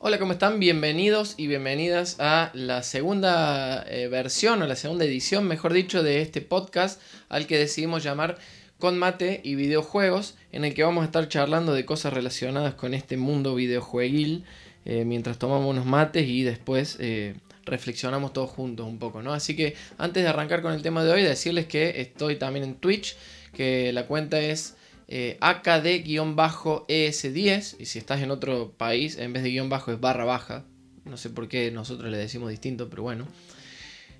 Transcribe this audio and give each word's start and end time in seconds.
Hola, 0.00 0.20
¿cómo 0.20 0.30
están? 0.30 0.60
Bienvenidos 0.60 1.34
y 1.36 1.48
bienvenidas 1.48 2.20
a 2.20 2.52
la 2.54 2.84
segunda 2.84 3.84
eh, 3.88 4.06
versión 4.06 4.62
o 4.62 4.66
la 4.68 4.76
segunda 4.76 5.04
edición, 5.04 5.48
mejor 5.48 5.72
dicho, 5.72 6.04
de 6.04 6.20
este 6.20 6.40
podcast 6.40 7.02
al 7.28 7.48
que 7.48 7.58
decidimos 7.58 8.04
llamar 8.04 8.38
Con 8.78 8.96
Mate 8.96 9.40
y 9.42 9.56
Videojuegos, 9.56 10.36
en 10.52 10.64
el 10.64 10.72
que 10.74 10.84
vamos 10.84 11.02
a 11.02 11.06
estar 11.06 11.28
charlando 11.28 11.72
de 11.74 11.84
cosas 11.84 12.12
relacionadas 12.12 12.74
con 12.74 12.94
este 12.94 13.16
mundo 13.16 13.56
videojueguil 13.56 14.44
eh, 14.84 15.04
mientras 15.04 15.36
tomamos 15.36 15.68
unos 15.68 15.84
mates 15.84 16.28
y 16.28 16.44
después 16.44 16.96
eh, 17.00 17.34
reflexionamos 17.64 18.32
todos 18.32 18.50
juntos 18.50 18.86
un 18.86 19.00
poco, 19.00 19.20
¿no? 19.20 19.32
Así 19.32 19.56
que 19.56 19.74
antes 19.98 20.22
de 20.22 20.28
arrancar 20.28 20.62
con 20.62 20.74
el 20.74 20.82
tema 20.82 21.02
de 21.02 21.10
hoy, 21.10 21.22
decirles 21.24 21.66
que 21.66 22.00
estoy 22.00 22.36
también 22.36 22.64
en 22.64 22.76
Twitch, 22.76 23.16
que 23.52 23.92
la 23.92 24.06
cuenta 24.06 24.38
es 24.38 24.76
eh, 25.08 25.36
AKD-ES10. 25.40 27.76
Y 27.78 27.86
si 27.86 27.98
estás 27.98 28.22
en 28.22 28.30
otro 28.30 28.72
país, 28.76 29.18
en 29.18 29.32
vez 29.32 29.42
de 29.42 29.50
guion 29.50 29.68
bajo 29.68 29.90
es 29.90 30.00
barra 30.00 30.24
baja. 30.24 30.64
No 31.04 31.16
sé 31.16 31.30
por 31.30 31.48
qué 31.48 31.70
nosotros 31.70 32.10
le 32.10 32.18
decimos 32.18 32.50
distinto, 32.50 32.90
pero 32.90 33.02
bueno. 33.02 33.26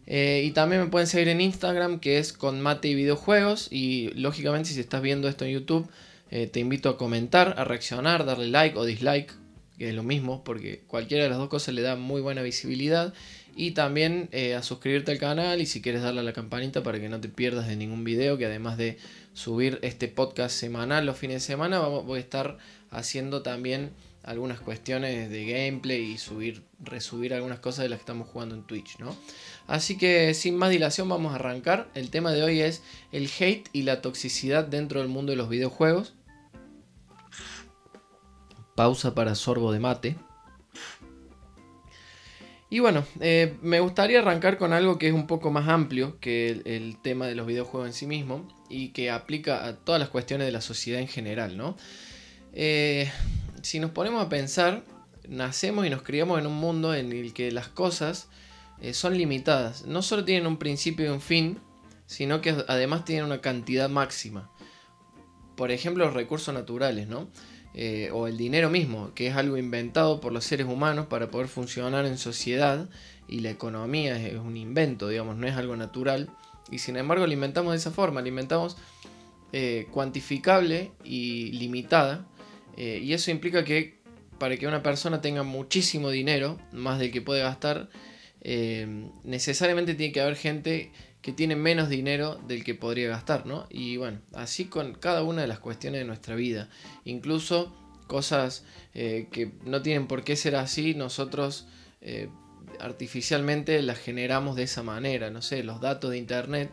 Eh, 0.07 0.45
y 0.47 0.53
también 0.53 0.83
me 0.83 0.89
pueden 0.89 1.07
seguir 1.07 1.29
en 1.29 1.43
Instagram, 1.43 2.01
que 2.01 2.19
es 2.19 2.33
con 2.33 2.63
mate 2.63 2.89
y 2.89 2.95
videojuegos. 2.95 3.69
Y 3.71 4.11
lógicamente, 4.15 4.71
si 4.71 4.81
estás 4.81 5.03
viendo 5.03 5.29
esto 5.29 5.45
en 5.45 5.53
YouTube, 5.53 5.87
eh, 6.31 6.47
te 6.47 6.61
invito 6.61 6.89
a 6.89 6.97
comentar, 6.97 7.55
a 7.59 7.65
reaccionar, 7.65 8.25
darle 8.25 8.49
like 8.49 8.79
o 8.79 8.85
dislike, 8.85 9.35
que 9.79 9.89
es 9.89 9.95
lo 9.95 10.03
mismo, 10.03 10.45
porque 10.45 10.83
cualquiera 10.87 11.25
de 11.25 11.31
las 11.31 11.39
dos 11.39 11.49
cosas 11.49 11.75
le 11.75 11.83
da 11.83 11.97
muy 11.97 12.21
buena 12.21 12.43
visibilidad. 12.43 13.15
Y 13.57 13.73
también 13.73 14.29
a 14.57 14.63
suscribirte 14.63 15.11
al 15.11 15.19
canal 15.19 15.61
y 15.61 15.67
si 15.67 15.83
quieres 15.83 16.03
darle 16.03 16.21
a 16.21 16.23
la 16.23 16.33
campanita 16.33 16.85
para 16.85 17.01
que 17.01 17.09
no 17.09 17.21
te 17.21 17.29
pierdas 17.29 17.67
de 17.67 17.75
ningún 17.75 18.05
video, 18.05 18.39
que 18.39 18.47
además 18.47 18.77
de 18.77 18.99
subir 19.33 19.81
este 19.83 20.07
podcast 20.07 20.55
semanal 20.55 21.07
los 21.07 21.19
fines 21.19 21.37
de 21.37 21.41
semana. 21.41 21.81
voy 21.81 22.19
a 22.19 22.21
estar 22.21 22.59
haciendo 22.91 23.43
también 23.43 23.91
algunas 24.25 24.61
cuestiones 24.61 25.31
de 25.31 25.47
gameplay 25.47 26.03
y 26.03 26.19
subir, 26.19 26.63
resubir 26.81 27.33
algunas 27.33 27.61
cosas 27.61 27.85
de 27.85 27.89
las 27.89 27.99
que 27.99 28.03
estamos 28.03 28.29
jugando 28.29 28.55
en 28.55 28.63
Twitch, 28.65 28.99
¿no? 28.99 29.17
Así 29.67 29.97
que 29.97 30.35
sin 30.35 30.57
más 30.57 30.71
dilación 30.71 31.09
vamos 31.09 31.33
a 31.33 31.37
arrancar. 31.37 31.89
El 31.95 32.11
tema 32.11 32.33
de 32.33 32.43
hoy 32.43 32.61
es 32.61 32.83
el 33.11 33.31
hate 33.39 33.69
y 33.73 33.83
la 33.83 34.03
toxicidad 34.03 34.65
dentro 34.65 35.01
del 35.01 35.09
mundo 35.09 35.31
de 35.31 35.37
los 35.37 35.49
videojuegos. 35.49 36.15
Pausa 38.79 39.13
para 39.13 39.35
sorbo 39.35 39.73
de 39.73 39.81
mate. 39.81 40.17
Y 42.71 42.79
bueno, 42.79 43.05
eh, 43.19 43.57
me 43.61 43.81
gustaría 43.81 44.21
arrancar 44.21 44.57
con 44.57 44.73
algo 44.73 44.99
que 44.99 45.09
es 45.09 45.13
un 45.13 45.27
poco 45.27 45.51
más 45.51 45.67
amplio 45.67 46.21
que 46.21 46.63
el, 46.65 46.97
tema 47.03 47.27
de 47.27 47.35
los 47.35 47.45
videojuegos 47.45 47.89
en 47.89 47.93
sí 47.93 48.07
mismo 48.07 48.47
y 48.71 48.91
que 48.91 49.11
aplica 49.11 49.67
a 49.67 49.75
todas 49.75 50.01
las 50.01 50.11
cuestiones 50.11 50.47
de 50.47 50.53
la 50.53 50.61
sociedad 50.61 51.01
en 51.01 51.09
general, 51.09 51.57
¿no? 51.57 51.77
Eh, 52.53 53.11
si 53.63 53.81
nos 53.81 53.91
ponemos 53.91 54.25
a 54.25 54.29
pensar, 54.29 54.85
nacemos 55.29 55.85
y 55.85 55.91
nos 55.91 56.03
criamos 56.03 56.39
en 56.39 56.47
un 56.47 56.55
mundo 56.55 56.95
en 56.95 57.11
el 57.11 57.35
que 57.35 57.51
las 57.51 57.67
cosas 57.67 58.29
eh, 58.81 58.95
son 58.95 59.19
limitadas. 59.19 59.87
No 59.87 60.03
solo 60.03 60.25
tienen 60.25 60.47
un 60.47 60.57
principio 60.57 61.07
y 61.07 61.09
un 61.09 61.21
fin, 61.21 61.59
sino 62.07 62.41
que 62.41 62.55
además 62.69 63.05
tienen 63.05 63.25
una 63.25 63.41
cantidad 63.41 63.89
máxima. 63.89 64.53
Por 65.57 65.73
ejemplo, 65.73 66.05
los 66.05 66.15
recursos 66.15 66.55
naturales, 66.55 67.09
¿no? 67.09 67.29
Eh, 67.75 68.11
o 68.13 68.27
el 68.27 68.37
dinero 68.37 68.71
mismo, 68.71 69.13
que 69.15 69.29
es 69.29 69.37
algo 69.37 69.57
inventado 69.57 70.21
por 70.21 70.33
los 70.33 70.45
seres 70.45 70.67
humanos 70.67 71.07
para 71.07 71.31
poder 71.31 71.49
funcionar 71.49 72.07
en 72.07 72.19
sociedad 72.19 72.89
y 73.29 73.41
la 73.41 73.51
economía 73.51 74.21
es, 74.21 74.35
un 74.39 74.57
invento, 74.57 75.09
digamos, 75.09 75.37
no 75.37 75.47
es 75.47 75.55
algo 75.55 75.77
natural. 75.77 76.31
Y 76.71 76.79
sin 76.79 76.97
embargo 76.97 77.27
lo 77.27 77.33
inventamos 77.33 77.73
de 77.73 77.79
esa 77.79 77.91
forma, 77.91 78.21
lo 78.21 78.29
inventamos 78.29 78.77
eh, 79.53 79.87
cuantificable 79.93 80.93
y 81.05 81.53
limitada. 81.53 82.27
Eh, 82.77 83.01
y 83.03 83.13
eso 83.13 83.31
implica 83.31 83.65
que 83.65 83.99
para 84.39 84.57
que 84.57 84.67
una 84.67 84.83
persona 84.83 85.21
tenga 85.21 85.43
muchísimo 85.43 86.11
dinero, 86.11 86.59
más 86.73 86.99
del 86.99 87.13
que 87.13 87.21
puede 87.21 87.43
gastar, 87.43 87.91
necesariamente 89.25 89.95
tiene 89.95 90.13
que 90.13 90.21
haber 90.21 90.37
gente 90.37 90.93
que 91.29 91.35
tiene 91.35 91.57
menos 91.57 91.91
dinero 91.91 92.37
del 92.49 92.65
que 92.65 92.75
podría 92.75 93.11
gastar, 93.11 93.45
¿no? 93.45 93.67
Y 93.69 93.99
bueno, 93.99 94.19
así 94.33 94.65
con 94.65 94.95
cada 94.95 95.23
una 95.23 95.43
de 95.43 95.47
las 95.47 95.59
cuestiones 95.59 96.01
de 96.01 96.07
nuestra 96.07 96.35
vida. 96.35 96.71
Incluso 97.05 97.77
cosas 98.07 98.65
eh, 98.95 99.29
que 99.31 99.53
no 99.63 99.83
tienen 99.83 100.07
por 100.07 100.25
qué 100.25 100.37
ser 100.37 100.57
así, 100.57 100.95
nosotros 100.95 101.67
eh, 102.01 102.31
artificialmente 102.81 103.83
las 103.83 103.99
generamos 103.99 104.57
de 104.57 104.63
esa 104.63 104.83
manera. 104.83 105.29
No 105.29 105.43
sé, 105.43 105.63
los 105.65 105.83
datos 105.83 106.13
de 106.13 106.17
internet, 106.17 106.71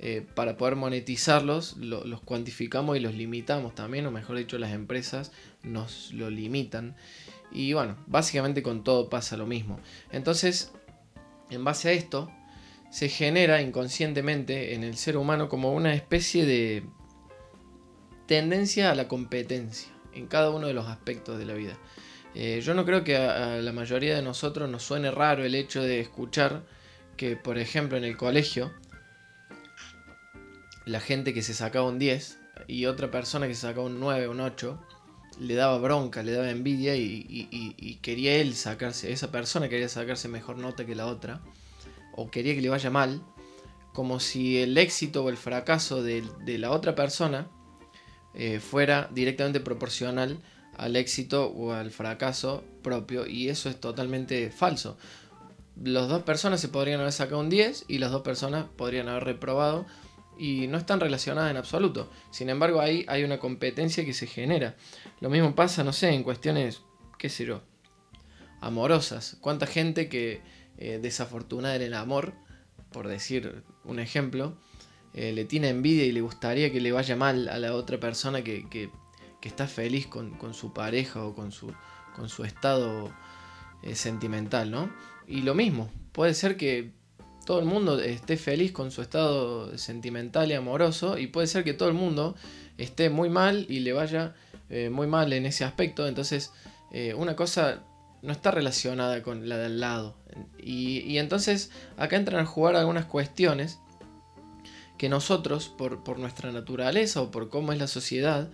eh, 0.00 0.26
para 0.34 0.56
poder 0.56 0.74
monetizarlos, 0.74 1.76
los 1.76 2.20
cuantificamos 2.20 2.96
y 2.96 3.00
los 3.00 3.14
limitamos 3.14 3.76
también, 3.76 4.06
o 4.06 4.10
mejor 4.10 4.38
dicho, 4.38 4.58
las 4.58 4.72
empresas 4.72 5.30
nos 5.62 6.12
lo 6.12 6.30
limitan. 6.30 6.96
Y 7.52 7.74
bueno, 7.74 7.94
básicamente 8.08 8.60
con 8.60 8.82
todo 8.82 9.08
pasa 9.08 9.36
lo 9.36 9.46
mismo. 9.46 9.78
Entonces, 10.10 10.72
en 11.48 11.62
base 11.62 11.90
a 11.90 11.92
esto, 11.92 12.32
se 12.94 13.08
genera 13.08 13.60
inconscientemente 13.60 14.72
en 14.72 14.84
el 14.84 14.96
ser 14.96 15.16
humano 15.16 15.48
como 15.48 15.72
una 15.72 15.94
especie 15.94 16.46
de 16.46 16.84
tendencia 18.28 18.92
a 18.92 18.94
la 18.94 19.08
competencia 19.08 19.88
en 20.12 20.28
cada 20.28 20.50
uno 20.50 20.68
de 20.68 20.74
los 20.74 20.86
aspectos 20.86 21.36
de 21.36 21.44
la 21.44 21.54
vida. 21.54 21.76
Eh, 22.36 22.60
yo 22.62 22.72
no 22.72 22.84
creo 22.84 23.02
que 23.02 23.16
a, 23.16 23.56
la 23.56 23.72
mayoría 23.72 24.14
de 24.14 24.22
nosotros 24.22 24.70
nos 24.70 24.84
suene 24.84 25.10
raro 25.10 25.44
el 25.44 25.56
hecho 25.56 25.82
de 25.82 25.98
escuchar 25.98 26.66
que, 27.16 27.34
por 27.34 27.58
ejemplo, 27.58 27.98
en 27.98 28.04
el 28.04 28.16
colegio, 28.16 28.72
la 30.86 31.00
gente 31.00 31.34
que 31.34 31.42
se 31.42 31.52
sacaba 31.52 31.88
un 31.88 31.98
10 31.98 32.38
y 32.68 32.86
otra 32.86 33.10
persona 33.10 33.48
que 33.48 33.56
se 33.56 33.62
sacaba 33.62 33.86
un 33.86 33.98
9 33.98 34.28
o 34.28 34.30
un 34.30 34.40
8, 34.40 34.80
le 35.40 35.54
daba 35.56 35.78
bronca, 35.78 36.22
le 36.22 36.30
daba 36.30 36.48
envidia 36.48 36.94
y 36.94 37.98
quería 38.02 38.36
él 38.36 38.54
sacarse, 38.54 39.10
esa 39.12 39.32
persona 39.32 39.68
quería 39.68 39.88
sacarse 39.88 40.28
mejor 40.28 40.58
nota 40.58 40.86
que 40.86 40.94
la 40.94 41.06
otra 41.06 41.42
o 42.16 42.30
quería 42.30 42.54
que 42.54 42.60
le 42.60 42.68
vaya 42.68 42.90
mal, 42.90 43.22
como 43.92 44.20
si 44.20 44.58
el 44.58 44.76
éxito 44.76 45.24
o 45.24 45.28
el 45.28 45.36
fracaso 45.36 46.02
de, 46.02 46.24
la 46.58 46.70
otra 46.70 46.94
persona 46.94 47.48
eh, 48.34 48.58
fuera 48.58 49.08
directamente 49.12 49.60
proporcional 49.60 50.38
al 50.76 50.96
éxito 50.96 51.46
o 51.46 51.72
al 51.72 51.90
fracaso 51.90 52.64
propio 52.82 53.26
y 53.26 53.48
eso 53.48 53.68
es 53.68 53.80
totalmente 53.80 54.50
falso. 54.50 54.98
Las 55.82 56.08
dos 56.08 56.22
personas 56.22 56.60
se 56.60 56.68
podrían 56.68 57.00
haber 57.00 57.12
sacado 57.12 57.40
un 57.40 57.50
10 57.50 57.86
y 57.88 57.98
las 57.98 58.10
dos 58.10 58.22
personas 58.22 58.66
podrían 58.76 59.08
haber 59.08 59.24
reprobado 59.24 59.86
y 60.38 60.66
no 60.66 60.78
están 60.78 61.00
relacionadas 61.00 61.50
en 61.50 61.56
absoluto. 61.56 62.10
Sin 62.30 62.48
embargo, 62.48 62.80
ahí 62.80 63.04
hay 63.08 63.24
una 63.24 63.38
competencia 63.38 64.04
que 64.04 64.12
se 64.12 64.26
genera. 64.26 64.76
Lo 65.20 65.30
mismo 65.30 65.54
pasa, 65.54 65.84
no 65.84 65.92
sé, 65.92 66.10
en 66.10 66.22
cuestiones, 66.22 66.82
qué 67.18 67.28
sé 67.28 67.46
yo, 67.46 67.62
amorosas. 68.60 69.36
¿Cuánta 69.40 69.66
gente 69.66 70.08
que 70.08 70.42
eh, 70.76 70.98
desafortunada 71.00 71.76
en 71.76 71.82
el 71.82 71.94
amor, 71.94 72.32
por 72.90 73.06
decir 73.06 73.62
un 73.84 74.00
ejemplo, 74.00 74.56
eh, 75.12 75.32
le 75.32 75.44
tiene 75.44 75.68
envidia 75.68 76.04
y 76.04 76.10
le 76.10 76.20
gustaría 76.20 76.72
que 76.72 76.80
le 76.80 76.90
vaya 76.90 77.14
mal 77.14 77.48
a 77.48 77.58
la 77.58 77.74
otra 77.74 78.00
persona 78.00 78.42
que, 78.42 78.90
está 79.42 79.68
feliz 79.68 80.06
con, 80.06 80.54
su 80.54 80.72
pareja 80.72 81.22
o 81.22 81.34
con 81.34 81.52
su, 81.52 81.72
con 82.16 82.30
su 82.30 82.44
estado 82.44 83.12
eh, 83.82 83.94
sentimental, 83.94 84.70
¿no? 84.70 84.90
Y 85.28 85.42
lo 85.42 85.54
mismo, 85.54 85.90
puede 86.12 86.32
ser 86.32 86.56
que 86.56 86.92
todo 87.44 87.60
el 87.60 87.66
mundo 87.66 88.00
esté 88.00 88.38
feliz 88.38 88.72
con 88.72 88.90
su 88.90 89.02
estado 89.02 89.76
sentimental 89.76 90.50
y 90.50 90.54
amoroso 90.54 91.18
y 91.18 91.26
puede 91.26 91.46
ser 91.46 91.62
que 91.62 91.74
todo 91.74 91.90
el 91.90 91.94
mundo 91.94 92.36
esté 92.78 93.10
muy 93.10 93.28
mal 93.28 93.66
y 93.68 93.80
le 93.80 93.92
vaya 93.92 94.34
muy 94.90 95.06
mal 95.06 95.32
en 95.34 95.44
ese 95.44 95.62
aspecto. 95.62 96.08
Entonces, 96.08 96.50
una 97.16 97.36
cosa 97.36 97.84
no 98.24 98.32
está 98.32 98.50
relacionada 98.50 99.22
con 99.22 99.48
la 99.48 99.58
del 99.58 99.80
lado. 99.80 100.16
Y, 100.58 101.18
entonces 101.18 101.70
acá 101.96 102.16
entran 102.16 102.40
a 102.40 102.46
jugar 102.46 102.74
algunas 102.74 103.04
cuestiones 103.04 103.78
que 104.96 105.08
nosotros, 105.08 105.68
por, 105.68 106.18
nuestra 106.18 106.50
naturaleza 106.50 107.20
o 107.20 107.30
por 107.30 107.50
cómo 107.50 107.72
es 107.72 107.78
la 107.78 107.86
sociedad, 107.86 108.50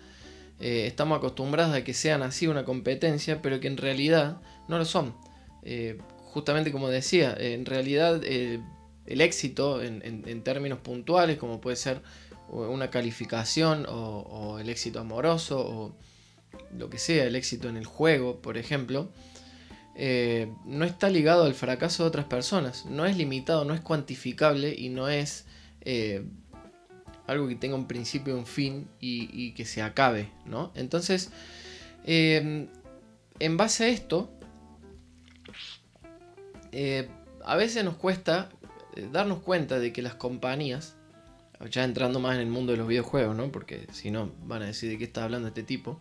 eh, 0.59 0.87
estamos 0.87 1.19
acostumbrados 1.19 1.75
a 1.75 1.85
que 1.85 1.95
sean 1.95 2.23
así 2.23 2.49
una 2.49 2.65
competencia, 2.65 3.41
pero 3.41 3.61
que 3.61 3.69
en 3.69 3.77
realidad 3.77 4.41
no 4.69 4.77
lo 4.77 4.85
son. 4.85 5.15
Eh, 5.63 5.99
justamente 6.33 6.73
como 6.73 6.89
decía, 6.89 7.35
en 7.39 7.65
realidad 7.65 8.21
eh, 8.25 8.61
el 9.07 9.21
éxito 9.21 9.83
en, 9.83 10.43
términos 10.43 10.81
puntuales, 10.81 11.39
como 11.39 11.61
puede 11.61 11.77
ser 11.77 12.03
una 12.49 12.91
calificación 12.91 13.87
o, 13.89 14.59
el 14.61 14.69
éxito 14.69 14.99
amoroso 14.99 15.61
o 15.61 15.97
lo 16.77 16.91
que 16.91 16.99
sea, 16.99 17.25
el 17.25 17.37
éxito 17.37 17.69
en 17.69 17.77
el 17.77 17.87
juego, 17.87 18.43
por 18.43 18.59
ejemplo, 18.59 19.11
eh, 19.95 20.53
no 20.65 20.85
está 20.85 21.11
ligado 21.11 21.45
al 21.45 21.55
fracaso 21.55 22.03
de 22.03 22.09
otras 22.09 22.27
personas. 22.27 22.87
No 22.87 23.07
es 23.07 23.17
limitado, 23.17 23.65
no 23.65 23.75
es 23.75 23.81
cuantificable 23.81 24.75
y 24.77 24.89
no 24.89 25.09
es 25.09 25.47
eh, 25.83 26.25
algo 27.27 27.49
que 27.49 27.57
tenga 27.57 27.75
un 27.75 27.87
principio 27.87 28.37
un 28.37 28.47
fin 28.47 28.89
y, 29.01 29.53
que 29.53 29.65
se 29.65 29.83
acabe, 29.83 30.31
¿no? 30.47 30.73
Entonces, 30.75 31.31
eh, 32.05 32.69
en 33.39 33.57
base 33.57 33.85
a 33.85 33.89
esto, 33.89 34.33
a 37.45 37.57
veces 37.57 37.85
nos 37.85 37.97
cuesta 37.97 38.51
darnos 39.13 39.41
cuenta 39.41 39.79
de 39.79 39.93
que 39.93 40.03
las 40.03 40.15
compañías, 40.15 40.97
ya 41.71 41.85
entrando 41.85 42.21
más 42.21 42.37
en 42.37 42.41
el 42.41 42.49
mundo 42.49 42.73
de 42.73 42.79
los 42.79 42.89
videojuegos, 42.89 43.37
¿no? 43.37 43.51
Porque 43.53 43.87
si 43.93 44.11
no 44.11 44.33
van 44.45 44.63
a 44.63 44.67
decir 44.67 44.89
de 44.89 44.99
qué 44.99 45.05
está 45.05 45.25
hablando 45.25 45.49
este 45.49 45.63
tipo, 45.63 45.99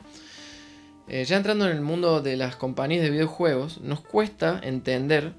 Eh, 1.12 1.26
ya 1.26 1.38
entrando 1.38 1.66
en 1.66 1.76
el 1.76 1.82
mundo 1.82 2.22
de 2.22 2.38
las 2.38 2.56
compañías 2.56 3.02
de 3.02 3.10
videojuegos, 3.10 3.82
nos 3.82 4.02
cuesta 4.02 4.62
entender 4.64 5.34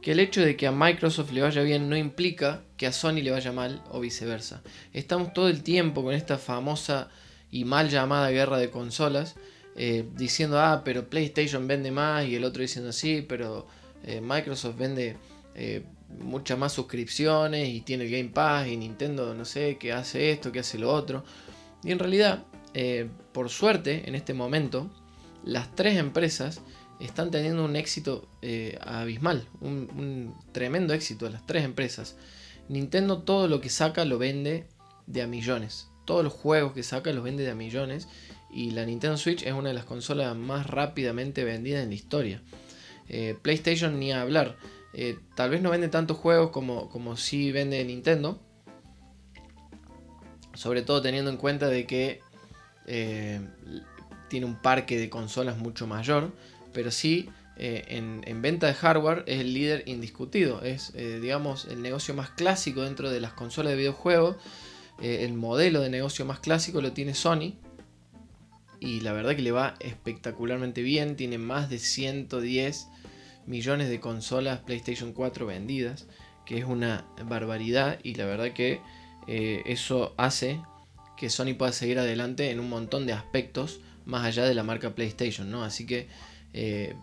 que 0.00 0.12
el 0.12 0.20
hecho 0.20 0.40
de 0.40 0.56
que 0.56 0.66
a 0.66 0.72
Microsoft 0.72 1.32
le 1.32 1.42
vaya 1.42 1.60
bien 1.60 1.90
no 1.90 1.96
implica 1.96 2.62
que 2.78 2.86
a 2.86 2.92
Sony 2.92 3.20
le 3.22 3.30
vaya 3.30 3.52
mal 3.52 3.82
o 3.90 4.00
viceversa. 4.00 4.62
Estamos 4.94 5.34
todo 5.34 5.48
el 5.48 5.62
tiempo 5.62 6.02
con 6.02 6.14
esta 6.14 6.38
famosa 6.38 7.10
y 7.50 7.66
mal 7.66 7.90
llamada 7.90 8.30
guerra 8.30 8.56
de 8.56 8.70
consolas, 8.70 9.36
eh, 9.76 10.06
diciendo, 10.16 10.58
ah, 10.58 10.80
pero 10.86 11.10
PlayStation 11.10 11.68
vende 11.68 11.90
más 11.90 12.26
y 12.26 12.36
el 12.36 12.44
otro 12.44 12.62
diciendo, 12.62 12.90
sí, 12.90 13.22
pero 13.28 13.66
eh, 14.04 14.22
Microsoft 14.22 14.78
vende 14.78 15.18
muchas 16.18 16.56
más 16.56 16.72
suscripciones 16.72 17.68
y 17.68 17.82
tiene 17.82 18.08
Game 18.08 18.30
Pass 18.30 18.68
y 18.68 18.78
Nintendo, 18.78 19.34
no 19.34 19.44
sé, 19.44 19.76
que 19.76 19.92
hace 19.92 20.30
esto, 20.30 20.50
que 20.50 20.60
hace 20.60 20.78
lo 20.78 20.90
otro. 20.90 21.22
Y 21.84 21.92
en 21.92 21.98
realidad, 21.98 22.44
por 23.32 23.50
suerte, 23.50 24.08
en 24.08 24.14
este 24.14 24.32
momento, 24.32 24.90
las 25.44 25.74
tres 25.74 25.96
empresas 25.98 26.60
están 27.00 27.30
teniendo 27.30 27.64
un 27.64 27.76
éxito 27.76 28.28
eh, 28.42 28.78
abismal, 28.82 29.48
un, 29.60 30.34
tremendo 30.52 30.92
éxito 30.92 31.28
las 31.28 31.46
tres 31.46 31.64
empresas. 31.64 32.16
Nintendo 32.68 33.22
todo 33.22 33.48
lo 33.48 33.60
que 33.60 33.70
saca 33.70 34.04
lo 34.04 34.18
vende 34.18 34.66
de 35.06 35.22
a 35.22 35.26
millones. 35.26 35.88
Todos 36.04 36.22
los 36.22 36.32
juegos 36.32 36.72
que 36.72 36.82
saca 36.82 37.12
los 37.12 37.24
vende 37.24 37.42
de 37.42 37.50
a 37.50 37.54
millones. 37.54 38.06
Y 38.52 38.72
la 38.72 38.84
Nintendo 38.84 39.16
Switch 39.16 39.44
es 39.44 39.52
una 39.52 39.68
de 39.68 39.74
las 39.74 39.84
consolas 39.84 40.36
más 40.36 40.66
rápidamente 40.66 41.44
vendidas 41.44 41.82
en 41.82 41.88
la 41.88 41.94
historia. 41.94 42.42
Eh, 43.08 43.36
PlayStation 43.40 43.98
ni 43.98 44.12
a 44.12 44.22
hablar. 44.22 44.56
Eh, 44.92 45.18
tal 45.34 45.50
vez 45.50 45.62
no 45.62 45.70
vende 45.70 45.88
tantos 45.88 46.16
juegos 46.16 46.50
como, 46.50 46.90
como 46.90 47.16
sí 47.16 47.50
vende 47.50 47.82
Nintendo. 47.84 48.40
Sobre 50.54 50.82
todo 50.82 51.00
teniendo 51.00 51.30
en 51.30 51.36
cuenta 51.38 51.68
de 51.68 51.86
que 51.86 52.20
tiene 54.30 54.46
un 54.46 54.56
parque 54.56 54.98
de 54.98 55.10
consolas 55.10 55.58
mucho 55.58 55.86
mayor 55.86 56.32
pero 56.72 56.90
sí 56.90 57.28
eh, 57.62 57.84
en, 57.88 58.40
venta 58.40 58.66
de 58.66 58.72
hardware 58.72 59.22
es 59.26 59.40
el 59.40 59.52
líder 59.52 59.82
indiscutido. 59.86 60.62
Es, 60.62 60.92
eh, 60.94 61.18
digamos, 61.20 61.66
el 61.66 61.82
negocio 61.82 62.14
más 62.14 62.30
clásico 62.30 62.82
dentro 62.82 63.10
de 63.10 63.20
las 63.20 63.34
consolas 63.34 63.72
de 63.72 63.76
videojuegos. 63.76 64.36
Eh, 65.02 65.24
el 65.24 65.34
modelo 65.34 65.82
de 65.82 65.90
negocio 65.90 66.24
más 66.24 66.40
clásico 66.40 66.80
lo 66.80 66.92
tiene 66.92 67.14
Sony. 67.14 67.54
Y 68.80 69.00
la 69.00 69.12
verdad 69.12 69.36
que 69.36 69.42
le 69.42 69.52
va 69.52 69.74
espectacularmente 69.80 70.80
bien. 70.80 71.16
Tiene 71.16 71.36
más 71.36 71.68
de 71.68 71.78
110 71.78 72.88
millones 73.46 73.90
de 73.90 74.00
consolas 74.00 74.60
PlayStation 74.60 75.12
4 75.12 75.44
vendidas. 75.44 76.06
Que 76.46 76.56
es 76.56 76.64
una 76.64 77.06
barbaridad. 77.26 77.98
Y 78.02 78.14
la 78.14 78.24
verdad 78.24 78.52
que 78.52 78.80
eso 79.26 80.14
hace 80.16 80.60
que 81.18 81.28
Sony 81.28 81.54
pueda 81.56 81.72
seguir 81.72 81.98
adelante 81.98 82.50
en 82.50 82.58
un 82.58 82.70
montón 82.70 83.06
de 83.06 83.12
aspectos. 83.12 83.80
Más 84.04 84.24
allá 84.24 84.44
de 84.44 84.54
la 84.54 84.62
marca 84.62 84.94
PlayStation. 84.94 85.50
¿no? 85.50 85.62
Así 85.62 85.86
que 85.86 86.08
eh, 86.52 86.94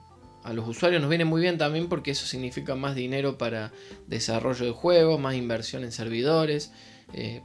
a 0.44 0.54
los 0.54 0.68
usuarios 0.68 1.02
nos 1.02 1.10
viene 1.10 1.26
muy 1.26 1.42
bien 1.42 1.58
también 1.58 1.90
porque 1.90 2.12
eso 2.12 2.26
significa 2.26 2.76
más 2.76 2.96
dinero 2.96 3.38
para 3.38 3.72
desarrollo 4.08 4.66
de 4.66 4.72
juegos, 4.72 5.20
más 5.20 5.36
inversión 5.36 5.84
en 5.84 5.92
servidores, 5.92 6.72
eh, 7.14 7.42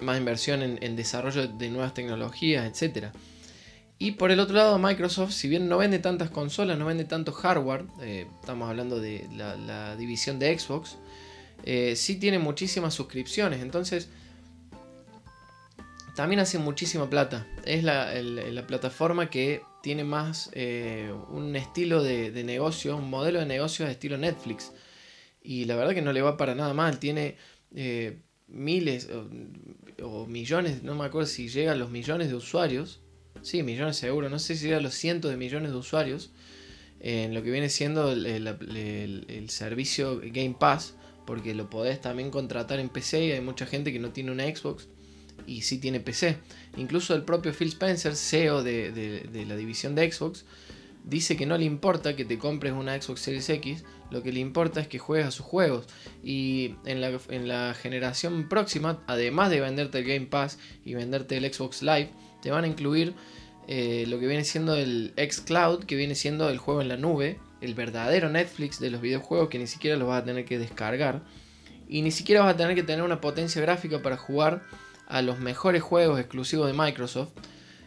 más 0.00 0.18
inversión 0.18 0.62
en, 0.62 0.96
desarrollo 0.96 1.46
de 1.46 1.70
nuevas 1.70 1.94
tecnologías, 1.94 2.66
etc. 2.66 3.08
Y 3.98 4.12
por 4.12 4.32
el 4.32 4.40
otro 4.40 4.56
lado, 4.56 4.78
Microsoft, 4.78 5.30
si 5.30 5.48
bien 5.48 5.68
no 5.68 5.78
vende 5.78 6.00
tantas 6.00 6.30
consolas, 6.30 6.76
no 6.76 6.86
vende 6.86 7.04
tanto 7.04 7.32
hardware, 7.32 7.84
eh, 8.02 8.26
estamos 8.40 8.68
hablando 8.68 8.98
de 8.98 9.28
la, 9.32 9.96
división 9.96 10.40
de 10.40 10.58
Xbox, 10.58 10.96
sí 11.94 12.16
tiene 12.16 12.40
muchísimas 12.40 12.94
suscripciones. 12.94 13.62
Entonces, 13.62 14.08
también 16.14 16.40
hace 16.40 16.58
muchísima 16.58 17.10
plata. 17.10 17.46
Es 17.64 17.82
la, 17.82 18.12
plataforma 18.66 19.30
que 19.30 19.62
tiene 19.82 20.04
más 20.04 20.50
eh, 20.52 21.12
un 21.28 21.54
estilo 21.56 22.02
de, 22.02 22.44
negocio, 22.44 22.96
un 22.96 23.10
modelo 23.10 23.40
de 23.40 23.46
negocio 23.46 23.84
de 23.84 23.92
estilo 23.92 24.16
Netflix. 24.16 24.72
Y 25.42 25.64
la 25.64 25.76
verdad 25.76 25.94
que 25.94 26.02
no 26.02 26.12
le 26.12 26.22
va 26.22 26.36
para 26.36 26.54
nada 26.54 26.72
mal. 26.72 26.98
Tiene 26.98 27.36
eh, 27.74 28.18
miles 28.46 29.08
o, 30.02 30.26
millones, 30.26 30.82
no 30.82 30.94
me 30.94 31.04
acuerdo 31.04 31.26
si 31.26 31.48
llega 31.48 31.72
a 31.72 31.76
los 31.76 31.90
millones 31.90 32.28
de 32.28 32.36
usuarios. 32.36 33.00
Sí, 33.42 33.62
millones 33.62 33.96
seguro. 33.96 34.28
No 34.30 34.38
sé 34.38 34.56
si 34.56 34.66
llega 34.66 34.78
a 34.78 34.80
los 34.80 34.94
cientos 34.94 35.30
de 35.30 35.36
millones 35.36 35.72
de 35.72 35.76
usuarios. 35.76 36.30
En 37.00 37.34
lo 37.34 37.42
que 37.42 37.50
viene 37.50 37.68
siendo 37.68 38.12
el, 38.12 38.46
el 39.28 39.50
servicio 39.50 40.20
Game 40.22 40.56
Pass. 40.58 40.94
Porque 41.26 41.54
lo 41.54 41.70
podés 41.70 42.00
también 42.00 42.30
contratar 42.30 42.78
en 42.78 42.90
PC 42.90 43.24
y 43.24 43.32
hay 43.32 43.40
mucha 43.40 43.66
gente 43.66 43.92
que 43.92 43.98
no 43.98 44.10
tiene 44.10 44.30
una 44.30 44.44
Xbox 44.44 44.88
y 45.46 45.62
sí 45.62 45.78
tiene 45.78 46.00
PC. 46.00 46.38
Incluso 46.76 47.14
el 47.14 47.22
propio 47.22 47.52
Phil 47.52 47.68
Spencer, 47.68 48.16
CEO 48.16 48.62
de, 48.62 49.44
la 49.46 49.56
división 49.56 49.94
de 49.94 50.10
Xbox, 50.10 50.44
dice 51.04 51.36
que 51.36 51.46
no 51.46 51.58
le 51.58 51.64
importa 51.64 52.16
que 52.16 52.24
te 52.24 52.38
compres 52.38 52.72
una 52.72 53.00
Xbox 53.00 53.20
Series 53.20 53.48
X, 53.48 53.84
lo 54.10 54.22
que 54.22 54.32
le 54.32 54.40
importa 54.40 54.80
es 54.80 54.88
que 54.88 54.98
juegues 54.98 55.26
a 55.26 55.30
sus 55.30 55.44
juegos. 55.44 55.86
Y 56.22 56.76
en 56.84 57.00
la, 57.00 57.18
en 57.28 57.48
la 57.48 57.74
generación 57.74 58.48
próxima, 58.48 59.02
además 59.06 59.50
de 59.50 59.60
venderte 59.60 59.98
el 59.98 60.04
Game 60.04 60.26
Pass 60.26 60.58
y 60.84 60.94
venderte 60.94 61.36
el 61.36 61.52
Xbox 61.52 61.82
Live, 61.82 62.10
te 62.42 62.50
van 62.50 62.64
a 62.64 62.68
incluir 62.68 63.14
eh, 63.66 64.04
lo 64.08 64.20
que 64.20 64.26
viene 64.26 64.44
siendo 64.44 64.76
el 64.76 65.14
xCloud, 65.16 65.84
que 65.84 65.96
viene 65.96 66.14
siendo 66.14 66.50
el 66.50 66.58
juego 66.58 66.82
en 66.82 66.88
la 66.88 66.96
nube, 66.96 67.38
el 67.60 67.74
verdadero 67.74 68.28
Netflix 68.28 68.78
de 68.78 68.90
los 68.90 69.00
videojuegos 69.00 69.48
que 69.48 69.58
ni 69.58 69.66
siquiera 69.66 69.96
los 69.96 70.08
vas 70.08 70.22
a 70.22 70.24
tener 70.24 70.44
que 70.44 70.58
descargar. 70.58 71.22
Y 71.88 72.02
ni 72.02 72.10
siquiera 72.10 72.42
vas 72.42 72.54
a 72.54 72.56
tener 72.56 72.74
que 72.74 72.82
tener 72.82 73.04
una 73.04 73.20
potencia 73.20 73.60
gráfica 73.62 74.02
para 74.02 74.16
jugar 74.16 74.62
a 75.06 75.22
los 75.22 75.38
mejores 75.38 75.82
juegos 75.82 76.18
exclusivos 76.18 76.66
de 76.66 76.72
Microsoft, 76.72 77.30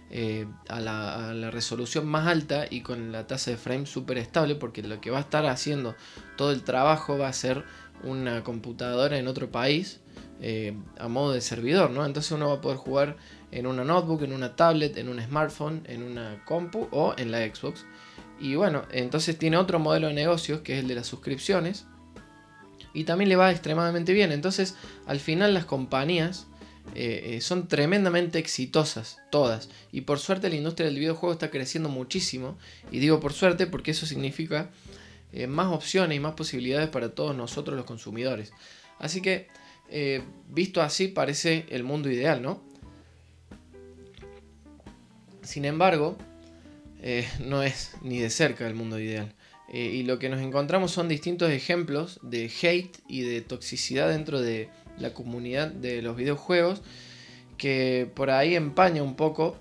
eh, 0.09 0.47
a, 0.69 0.79
la, 0.79 1.51
resolución 1.51 2.07
más 2.07 2.27
alta 2.27 2.65
y 2.69 2.81
con 2.81 3.11
la 3.11 3.27
tasa 3.27 3.51
de 3.51 3.57
frame 3.57 3.85
súper 3.85 4.17
estable, 4.17 4.55
porque 4.55 4.81
lo 4.81 5.01
que 5.01 5.11
va 5.11 5.17
a 5.17 5.21
estar 5.21 5.45
haciendo 5.45 5.95
todo 6.37 6.51
el 6.51 6.63
trabajo 6.63 7.17
va 7.17 7.27
a 7.27 7.33
ser 7.33 7.65
una 8.03 8.43
computadora 8.43 9.17
en 9.17 9.27
otro 9.27 9.51
país 9.51 9.99
eh, 10.39 10.77
a 10.99 11.07
modo 11.07 11.33
de 11.33 11.41
servidor, 11.41 11.89
¿no? 11.89 12.05
Entonces 12.05 12.31
uno 12.31 12.49
va 12.49 12.55
a 12.55 12.61
poder 12.61 12.77
jugar 12.77 13.17
en 13.51 13.65
una 13.65 13.83
notebook, 13.83 14.21
en 14.23 14.33
una 14.33 14.55
tablet, 14.55 14.97
en 14.97 15.09
un 15.09 15.19
smartphone, 15.21 15.81
en 15.87 16.03
una 16.03 16.43
compu 16.45 16.87
o 16.91 17.13
en 17.17 17.31
la 17.31 17.39
Xbox. 17.39 17.85
Y 18.39 18.55
bueno, 18.55 18.83
entonces 18.91 19.37
tiene 19.37 19.57
otro 19.57 19.79
modelo 19.79 20.07
de 20.07 20.13
negocios 20.13 20.61
que 20.61 20.73
es 20.77 20.79
el 20.79 20.87
de 20.87 20.95
las 20.95 21.07
suscripciones. 21.07 21.85
Y 22.93 23.03
también 23.03 23.29
le 23.29 23.35
va 23.35 23.51
extremadamente 23.51 24.13
bien. 24.13 24.31
Entonces, 24.31 24.75
al 25.05 25.19
final 25.19 25.53
las 25.53 25.65
compañías 25.65 26.47
eh, 26.95 27.35
eh, 27.35 27.41
son 27.41 27.67
tremendamente 27.67 28.39
exitosas, 28.39 29.19
todas. 29.29 29.69
Y 29.91 30.01
por 30.01 30.19
suerte 30.19 30.49
la 30.49 30.55
industria 30.55 30.87
del 30.87 30.99
videojuego 30.99 31.33
está 31.33 31.49
creciendo 31.49 31.89
muchísimo. 31.89 32.57
Y 32.91 32.99
digo 32.99 33.19
por 33.19 33.33
suerte 33.33 33.67
porque 33.67 33.91
eso 33.91 34.05
significa 34.05 34.69
eh, 35.33 35.47
más 35.47 35.67
opciones 35.67 36.15
y 36.15 36.19
más 36.19 36.33
posibilidades 36.33 36.89
para 36.89 37.09
todos 37.09 37.35
nosotros 37.35 37.75
los 37.75 37.85
consumidores. 37.85 38.51
Así 38.99 39.21
que, 39.21 39.47
visto 40.49 40.81
así, 40.81 41.07
parece 41.07 41.65
el 41.69 41.83
mundo 41.83 42.09
ideal, 42.09 42.41
¿no? 42.41 42.63
Sin 45.43 45.65
embargo, 45.65 46.17
no 47.39 47.61
es 47.61 47.91
ni 48.01 48.19
de 48.19 48.31
cerca 48.31 48.67
el 48.67 48.73
mundo 48.73 48.99
ideal. 48.99 49.33
y 49.71 50.01
lo 50.03 50.17
que 50.17 50.29
nos 50.29 50.41
encontramos 50.41 50.91
son 50.91 51.07
distintos 51.07 51.51
ejemplos 51.51 52.19
de 52.23 52.51
hate 52.61 52.97
y 53.07 53.21
de 53.21 53.41
toxicidad 53.41 54.09
dentro 54.09 54.41
de, 54.41 54.69
la 54.99 55.13
comunidad 55.13 55.71
de 55.71 56.01
los 56.01 56.15
videojuegos, 56.15 56.81
que 57.57 58.09
por 58.13 58.29
ahí 58.29 58.55
empaña 58.55 59.03
un 59.03 59.15
poco, 59.15 59.57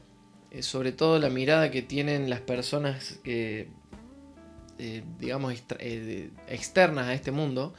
eh, 0.50 0.62
sobre 0.62 0.92
todo 0.92 1.18
la 1.18 1.30
mirada 1.30 1.70
que 1.70 1.82
tienen 1.82 2.30
las 2.30 2.40
personas 2.40 3.18
que, 3.24 3.68
eh, 4.78 5.02
digamos, 5.18 5.54
eh, 5.78 6.30
externas 6.48 7.06
a 7.06 7.14
este 7.14 7.30
mundo 7.30 7.74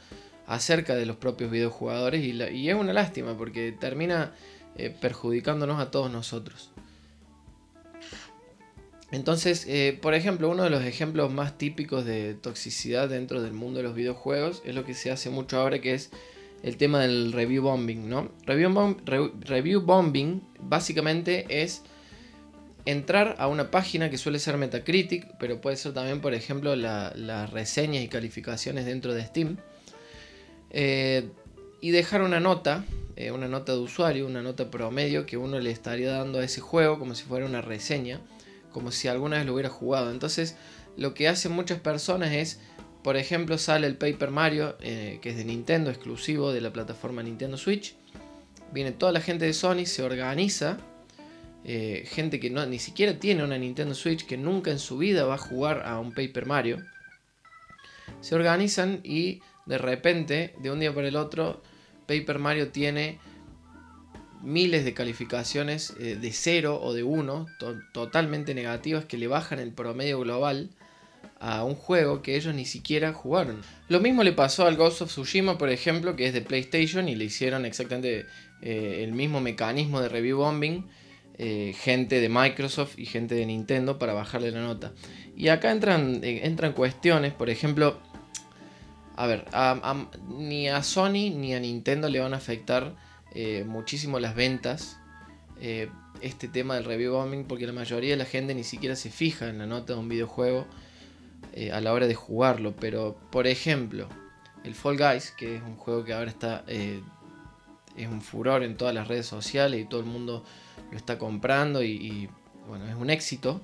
acerca 0.46 0.94
de 0.94 1.06
los 1.06 1.16
propios 1.16 1.50
videojugadores 1.50 2.24
y, 2.24 2.32
y 2.32 2.70
es 2.70 2.74
una 2.74 2.92
lástima 2.92 3.36
porque 3.36 3.72
termina 3.72 4.32
perjudicándonos 5.00 5.80
a 5.80 5.90
todos 5.90 6.10
nosotros. 6.10 6.70
Entonces, 9.10 9.66
por 10.00 10.14
ejemplo, 10.14 10.48
uno 10.48 10.62
de 10.62 10.70
los 10.70 10.84
ejemplos 10.84 11.32
más 11.32 11.58
típicos 11.58 12.04
de 12.04 12.34
toxicidad 12.34 13.08
dentro 13.08 13.42
del 13.42 13.52
mundo 13.52 13.78
de 13.78 13.82
los 13.82 13.96
videojuegos 13.96 14.62
es 14.64 14.76
lo 14.76 14.84
que 14.84 14.94
se 14.94 15.10
hace 15.10 15.30
mucho 15.30 15.58
ahora, 15.58 15.80
que 15.80 15.94
es 15.94 16.12
el 16.62 16.76
tema 16.76 17.00
del 17.00 17.32
review 17.32 17.62
bombing, 17.62 18.08
¿no? 18.08 18.30
Review, 18.46 19.80
bombing 19.80 20.42
básicamente 20.60 21.62
es 21.62 21.82
entrar 22.84 23.36
a 23.38 23.48
una 23.48 23.70
página 23.70 24.10
que 24.10 24.18
suele 24.18 24.38
ser 24.38 24.56
Metacritic, 24.56 25.26
pero 25.38 25.60
puede 25.60 25.76
ser 25.76 25.92
también, 25.92 26.20
por 26.20 26.34
ejemplo, 26.34 26.74
las 26.74 27.50
reseñas 27.50 28.02
y 28.02 28.08
calificaciones 28.08 28.86
dentro 28.86 29.14
de 29.14 29.24
Steam, 29.24 29.56
eh, 30.70 31.28
y 31.80 31.90
dejar 31.90 32.22
una 32.22 32.40
nota, 32.40 32.84
eh, 33.16 33.30
una 33.30 33.46
nota 33.46 33.72
de 33.72 33.78
usuario, 33.78 34.26
una 34.26 34.42
nota 34.42 34.70
promedio 34.70 35.26
que 35.26 35.36
uno 35.36 35.60
le 35.60 35.70
estaría 35.70 36.10
dando 36.10 36.40
a 36.40 36.44
ese 36.44 36.60
juego 36.60 36.98
como 36.98 37.14
si 37.14 37.24
fuera 37.24 37.46
una 37.46 37.60
reseña, 37.60 38.20
como 38.72 38.90
si 38.90 39.08
alguna 39.08 39.36
vez 39.38 39.46
lo 39.46 39.54
hubiera 39.54 39.70
jugado. 39.70 40.10
Entonces, 40.10 40.56
lo 40.96 41.14
que 41.14 41.28
hacen 41.28 41.52
muchas 41.52 41.78
personas 41.78 42.32
es 42.32 42.60
por 43.08 43.16
ejemplo, 43.16 43.56
sale 43.56 43.86
el 43.86 43.96
Paper 43.96 44.30
Mario, 44.30 44.76
eh, 44.82 45.18
que 45.22 45.30
es 45.30 45.38
de 45.38 45.46
Nintendo, 45.46 45.88
exclusivo 45.88 46.52
de 46.52 46.60
la 46.60 46.74
plataforma 46.74 47.22
Nintendo 47.22 47.56
Switch. 47.56 47.94
Viene 48.70 48.92
toda 48.92 49.12
la 49.12 49.22
gente 49.22 49.46
de 49.46 49.54
Sony, 49.54 49.86
se 49.86 50.02
organiza 50.02 50.76
eh, 51.64 52.06
gente 52.06 52.38
que 52.38 52.50
no, 52.50 52.66
ni 52.66 52.78
siquiera 52.78 53.18
tiene 53.18 53.42
una 53.42 53.56
Nintendo 53.56 53.94
Switch, 53.94 54.26
que 54.26 54.36
nunca 54.36 54.70
en 54.70 54.78
su 54.78 54.98
vida 54.98 55.24
va 55.24 55.36
a 55.36 55.38
jugar 55.38 55.84
a 55.86 55.98
un 55.98 56.12
Paper 56.12 56.44
Mario, 56.44 56.84
se 58.20 58.34
organizan 58.34 59.00
y 59.04 59.40
de 59.64 59.78
repente, 59.78 60.54
de 60.60 60.70
un 60.70 60.78
día 60.78 60.94
para 60.94 61.08
el 61.08 61.16
otro, 61.16 61.62
Paper 62.06 62.38
Mario 62.38 62.72
tiene 62.72 63.20
miles 64.42 64.84
de 64.84 64.92
calificaciones 64.92 65.94
eh, 65.98 66.16
de 66.20 66.30
0 66.30 66.78
o 66.82 66.92
de 66.92 67.04
1, 67.04 67.46
totalmente 67.94 68.52
negativas, 68.52 69.06
que 69.06 69.16
le 69.16 69.28
bajan 69.28 69.60
el 69.60 69.72
promedio 69.72 70.20
global 70.20 70.68
a 71.40 71.64
un 71.64 71.74
juego 71.74 72.22
que 72.22 72.36
ellos 72.36 72.54
ni 72.54 72.64
siquiera 72.64 73.12
jugaron. 73.12 73.60
Lo 73.88 74.00
mismo 74.00 74.22
le 74.22 74.32
pasó 74.32 74.66
al 74.66 74.76
Ghost 74.76 75.02
of 75.02 75.10
Tsushima, 75.10 75.58
por 75.58 75.70
ejemplo, 75.70 76.16
que 76.16 76.26
es 76.26 76.32
de 76.32 76.40
PlayStation 76.40 77.08
y 77.08 77.14
le 77.14 77.24
hicieron 77.24 77.64
exactamente 77.64 78.26
eh, 78.62 79.04
el 79.04 79.12
mismo 79.12 79.40
mecanismo 79.40 80.00
de 80.00 80.08
review 80.08 80.38
bombing. 80.38 80.86
Eh, 81.40 81.72
gente 81.78 82.20
de 82.20 82.28
Microsoft 82.28 82.98
y 82.98 83.06
gente 83.06 83.36
de 83.36 83.46
Nintendo 83.46 83.96
para 83.96 84.12
bajarle 84.12 84.50
la 84.50 84.60
nota. 84.60 84.92
Y 85.36 85.48
acá 85.48 85.70
entran, 85.70 86.18
entran 86.24 86.72
cuestiones, 86.72 87.32
por 87.32 87.48
ejemplo, 87.48 88.00
a 89.14 89.26
ver, 89.26 89.44
ni 90.28 90.68
a 90.68 90.82
Sony 90.82 91.30
ni 91.34 91.54
a 91.54 91.60
Nintendo 91.60 92.08
le 92.08 92.18
van 92.20 92.34
a 92.34 92.36
afectar 92.36 92.96
eh, 93.34 93.64
muchísimo 93.66 94.20
las 94.20 94.34
ventas 94.34 94.98
eh, 95.60 95.90
este 96.22 96.48
tema 96.48 96.76
del 96.76 96.84
review 96.84 97.12
bombing 97.12 97.44
porque 97.44 97.66
la 97.66 97.72
mayoría 97.72 98.10
de 98.10 98.16
la 98.16 98.24
gente 98.24 98.54
ni 98.54 98.64
siquiera 98.64 98.96
se 98.96 99.10
fija 99.10 99.48
en 99.48 99.58
la 99.58 99.66
nota 99.66 99.94
de 99.94 99.98
un 99.98 100.08
videojuego 100.08 100.66
eh, 101.58 101.72
a 101.72 101.80
la 101.80 101.92
hora 101.92 102.06
de 102.06 102.14
jugarlo. 102.14 102.74
Pero, 102.76 103.16
por 103.30 103.46
ejemplo, 103.46 104.08
el 104.64 104.74
Fall 104.74 104.96
Guys, 104.96 105.32
que 105.32 105.56
es 105.56 105.62
un 105.62 105.76
juego 105.76 106.04
que 106.04 106.12
ahora 106.12 106.30
está 106.30 106.64
es 106.68 108.06
un 108.06 108.22
furor 108.22 108.62
en 108.62 108.76
todas 108.76 108.94
las 108.94 109.08
redes 109.08 109.26
sociales 109.26 109.80
y 109.80 109.84
todo 109.84 110.00
el 110.00 110.06
mundo 110.06 110.44
lo 110.92 110.96
está 110.96 111.18
comprando 111.18 111.82
y 111.82 112.28
bueno, 112.68 112.86
es 112.86 112.94
un 112.94 113.10
éxito 113.10 113.60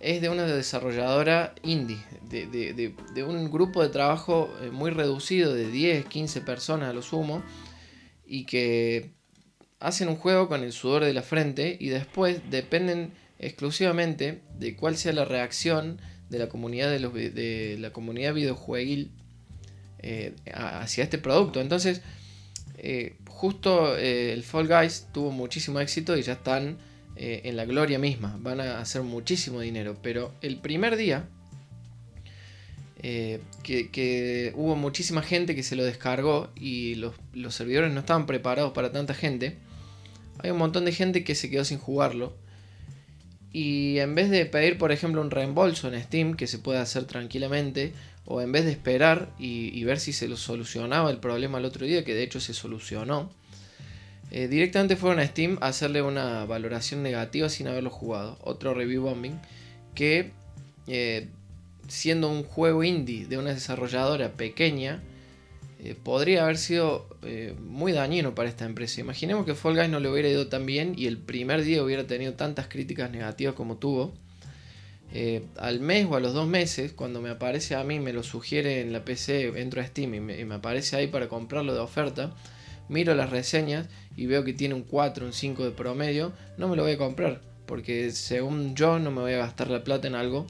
es 0.00 0.20
de 0.20 0.28
una 0.28 0.44
desarrolladora 0.44 1.54
indie, 1.62 1.98
de, 2.22 3.24
un 3.24 3.50
grupo 3.50 3.82
de 3.82 3.88
trabajo 3.88 4.52
eh, 4.62 4.70
muy 4.70 4.90
reducido, 4.90 5.54
de 5.54 5.70
10, 5.70 6.06
15 6.06 6.40
personas 6.42 6.90
a 6.90 6.92
lo 6.92 7.02
sumo, 7.02 7.42
y 8.26 8.44
que 8.44 9.10
hacen 9.80 10.08
un 10.08 10.16
juego 10.16 10.48
con 10.48 10.62
el 10.62 10.72
sudor 10.72 11.04
de 11.04 11.12
la 11.12 11.22
frente 11.22 11.76
y 11.80 11.88
después 11.88 12.50
dependen 12.50 13.12
exclusivamente 13.38 14.42
de 14.58 14.76
cuál 14.76 14.96
sea 14.96 15.12
la 15.12 15.24
reacción 15.24 16.00
de 16.30 16.38
la 16.38 16.48
comunidad 16.48 16.90
de, 16.90 17.00
los, 17.00 17.14
de 17.14 17.76
la 17.78 17.90
comunidad 17.90 18.34
eh, 20.00 20.34
hacia 20.52 21.04
este 21.04 21.18
producto. 21.18 21.60
Entonces, 21.60 22.02
eh, 22.76 23.16
justo 23.28 23.96
el 23.96 24.42
Fall 24.42 24.68
Guys 24.68 25.08
tuvo 25.12 25.30
muchísimo 25.30 25.80
éxito 25.80 26.16
y 26.16 26.22
ya 26.22 26.34
están 26.34 26.78
eh, 27.20 27.48
en 27.48 27.56
la 27.56 27.64
gloria 27.64 27.98
misma, 27.98 28.36
van 28.38 28.60
a 28.60 28.78
hacer 28.78 29.02
muchísimo 29.02 29.58
dinero, 29.58 29.96
pero 30.00 30.32
el 30.40 30.58
primer 30.58 30.96
día 30.96 31.28
eh, 33.02 33.40
que, 33.64 34.52
hubo 34.54 34.76
muchísima 34.76 35.20
gente 35.22 35.56
que 35.56 35.64
se 35.64 35.74
lo 35.74 35.82
descargó 35.82 36.52
y 36.54 36.94
los, 36.94 37.16
servidores 37.52 37.92
no 37.92 37.98
estaban 37.98 38.26
preparados 38.26 38.72
para 38.72 38.92
tanta 38.92 39.14
gente, 39.14 39.56
hay 40.38 40.52
un 40.52 40.58
montón 40.58 40.84
de 40.84 40.92
gente 40.92 41.24
que 41.24 41.34
se 41.34 41.50
quedó 41.50 41.64
sin 41.64 41.78
jugarlo. 41.78 42.36
Y 43.52 43.98
en 43.98 44.14
vez 44.14 44.30
de 44.30 44.44
pedir, 44.46 44.78
por 44.78 44.92
ejemplo, 44.92 45.20
un 45.20 45.30
reembolso 45.30 45.92
en 45.92 46.00
Steam, 46.02 46.34
que 46.34 46.46
se 46.46 46.58
puede 46.58 46.78
hacer 46.78 47.04
tranquilamente, 47.04 47.92
o 48.24 48.42
en 48.42 48.52
vez 48.52 48.64
de 48.66 48.72
esperar 48.72 49.30
y, 49.38 49.82
ver 49.84 49.98
si 49.98 50.12
se 50.12 50.28
lo 50.28 50.36
solucionaba 50.36 51.10
el 51.10 51.18
problema 51.18 51.58
el 51.58 51.64
otro 51.64 51.86
día, 51.86 52.04
que 52.04 52.14
de 52.14 52.22
hecho 52.22 52.40
se 52.40 52.52
solucionó, 52.52 53.30
eh, 54.30 54.48
directamente 54.48 54.96
fueron 54.96 55.20
a 55.20 55.26
Steam 55.26 55.56
a 55.62 55.68
hacerle 55.68 56.02
una 56.02 56.44
valoración 56.44 57.02
negativa 57.02 57.48
sin 57.48 57.68
haberlo 57.68 57.88
jugado. 57.88 58.38
Otro 58.42 58.74
review 58.74 59.02
bombing 59.02 59.40
que 59.94 60.32
eh, 60.86 61.28
siendo 61.88 62.30
un 62.30 62.44
juego 62.44 62.84
indie 62.84 63.26
de 63.26 63.38
una 63.38 63.54
desarrolladora 63.54 64.32
pequeña 64.32 65.00
eh, 65.78 65.94
podría 66.02 66.44
haber 66.44 66.58
sido 66.58 67.08
muy 67.60 67.92
dañino 67.92 68.34
para 68.34 68.48
esta 68.48 68.64
empresa. 68.64 69.00
Imaginemos 69.00 69.44
que 69.44 69.54
Fall 69.54 69.74
Guys 69.74 69.90
no 69.90 70.00
le 70.00 70.10
hubiera 70.10 70.28
ido 70.28 70.48
tan 70.48 70.66
bien 70.66 70.94
y 70.96 71.06
el 71.06 71.18
primer 71.18 71.62
día 71.62 71.82
hubiera 71.82 72.06
tenido 72.06 72.34
tantas 72.34 72.68
críticas 72.68 73.10
negativas 73.10 73.54
como 73.54 73.76
tuvo. 73.76 74.14
al 75.56 75.80
mes 75.80 76.06
o 76.10 76.16
a 76.16 76.20
los 76.20 76.32
dos 76.32 76.46
meses, 76.46 76.92
cuando 76.92 77.20
me 77.20 77.30
aparece 77.30 77.74
a 77.74 77.84
mí, 77.84 77.98
me 77.98 78.12
lo 78.12 78.22
sugiere 78.22 78.80
en 78.80 78.92
la 78.92 79.04
PC, 79.04 79.60
entro 79.60 79.80
a 79.80 79.86
Steam 79.86 80.14
y 80.14 80.20
me 80.20 80.54
aparece 80.54 80.96
ahí 80.96 81.06
para 81.06 81.28
comprarlo 81.28 81.74
de 81.74 81.80
oferta 81.80 82.34
miro 82.88 83.14
las 83.14 83.30
reseñas 83.30 83.86
y 84.16 84.26
veo 84.26 84.44
que 84.44 84.52
tiene 84.52 84.74
un 84.74 84.82
4, 84.82 85.26
un 85.26 85.32
5 85.32 85.64
de 85.64 85.70
promedio, 85.70 86.32
no 86.56 86.68
me 86.68 86.76
lo 86.76 86.82
voy 86.82 86.92
a 86.92 86.98
comprar. 86.98 87.40
Porque 87.66 88.10
según 88.10 88.74
yo 88.74 88.98
no 88.98 89.10
me 89.10 89.20
voy 89.20 89.34
a 89.34 89.38
gastar 89.38 89.68
la 89.68 89.84
plata 89.84 90.08
en 90.08 90.14
algo 90.14 90.46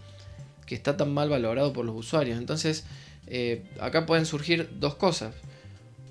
que 0.67 0.75
está 0.75 0.97
tan 0.97 1.13
mal 1.13 1.29
valorado 1.29 1.73
por 1.73 1.85
los 1.85 1.97
usuarios. 1.97 2.39
Entonces, 2.39 2.85
eh, 3.31 3.63
acá 3.81 4.07
pueden 4.07 4.27
surgir 4.27 4.71
dos 4.79 4.95
cosas. 4.95 5.35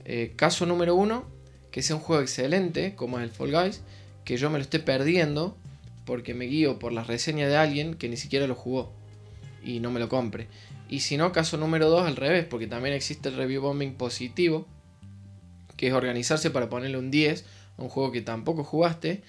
Eh, 0.06 0.34
caso 0.36 0.66
número 0.66 0.96
uno, 0.96 1.26
que 1.72 1.82
sea 1.82 1.96
un 1.96 2.02
juego 2.02 2.22
excelente, 2.22 2.96
como 2.96 3.18
es 3.18 3.24
el 3.24 3.32
Fall 3.32 3.52
Guys, 3.52 3.82
que 4.24 4.38
yo 4.38 4.50
me 4.50 4.58
lo 4.58 4.64
esté 4.64 4.80
perdiendo 4.80 5.58
porque 6.06 6.34
me 6.34 6.46
guío 6.46 6.80
por 6.80 6.94
las 6.94 7.08
reseñas 7.08 7.50
de 7.50 7.58
alguien 7.58 7.96
que 7.96 8.08
ni 8.08 8.18
siquiera 8.18 8.48
lo 8.48 8.56
jugó 8.56 8.94
y 9.64 9.80
no 9.80 9.92
me 9.92 10.00
lo 10.00 10.08
compre. 10.08 10.48
Y 10.90 11.02
si 11.02 11.18
no, 11.18 11.32
caso 11.34 11.58
número 11.58 11.90
dos, 11.90 12.08
al 12.08 12.16
revés, 12.16 12.46
porque 12.46 12.68
también 12.68 12.96
existe 12.96 13.30
el 13.30 13.36
review 13.36 13.62
bombing 13.62 13.96
positivo, 13.96 14.66
que 15.76 15.88
es 15.88 15.94
organizarse 15.94 16.50
para 16.50 16.70
ponerle 16.70 16.98
un 16.98 17.12
10 17.12 17.46
a 17.78 17.82
un 17.82 17.90
juego 17.90 18.12
que 18.12 18.22
tampoco 18.22 18.64
jugaste. 18.64 19.24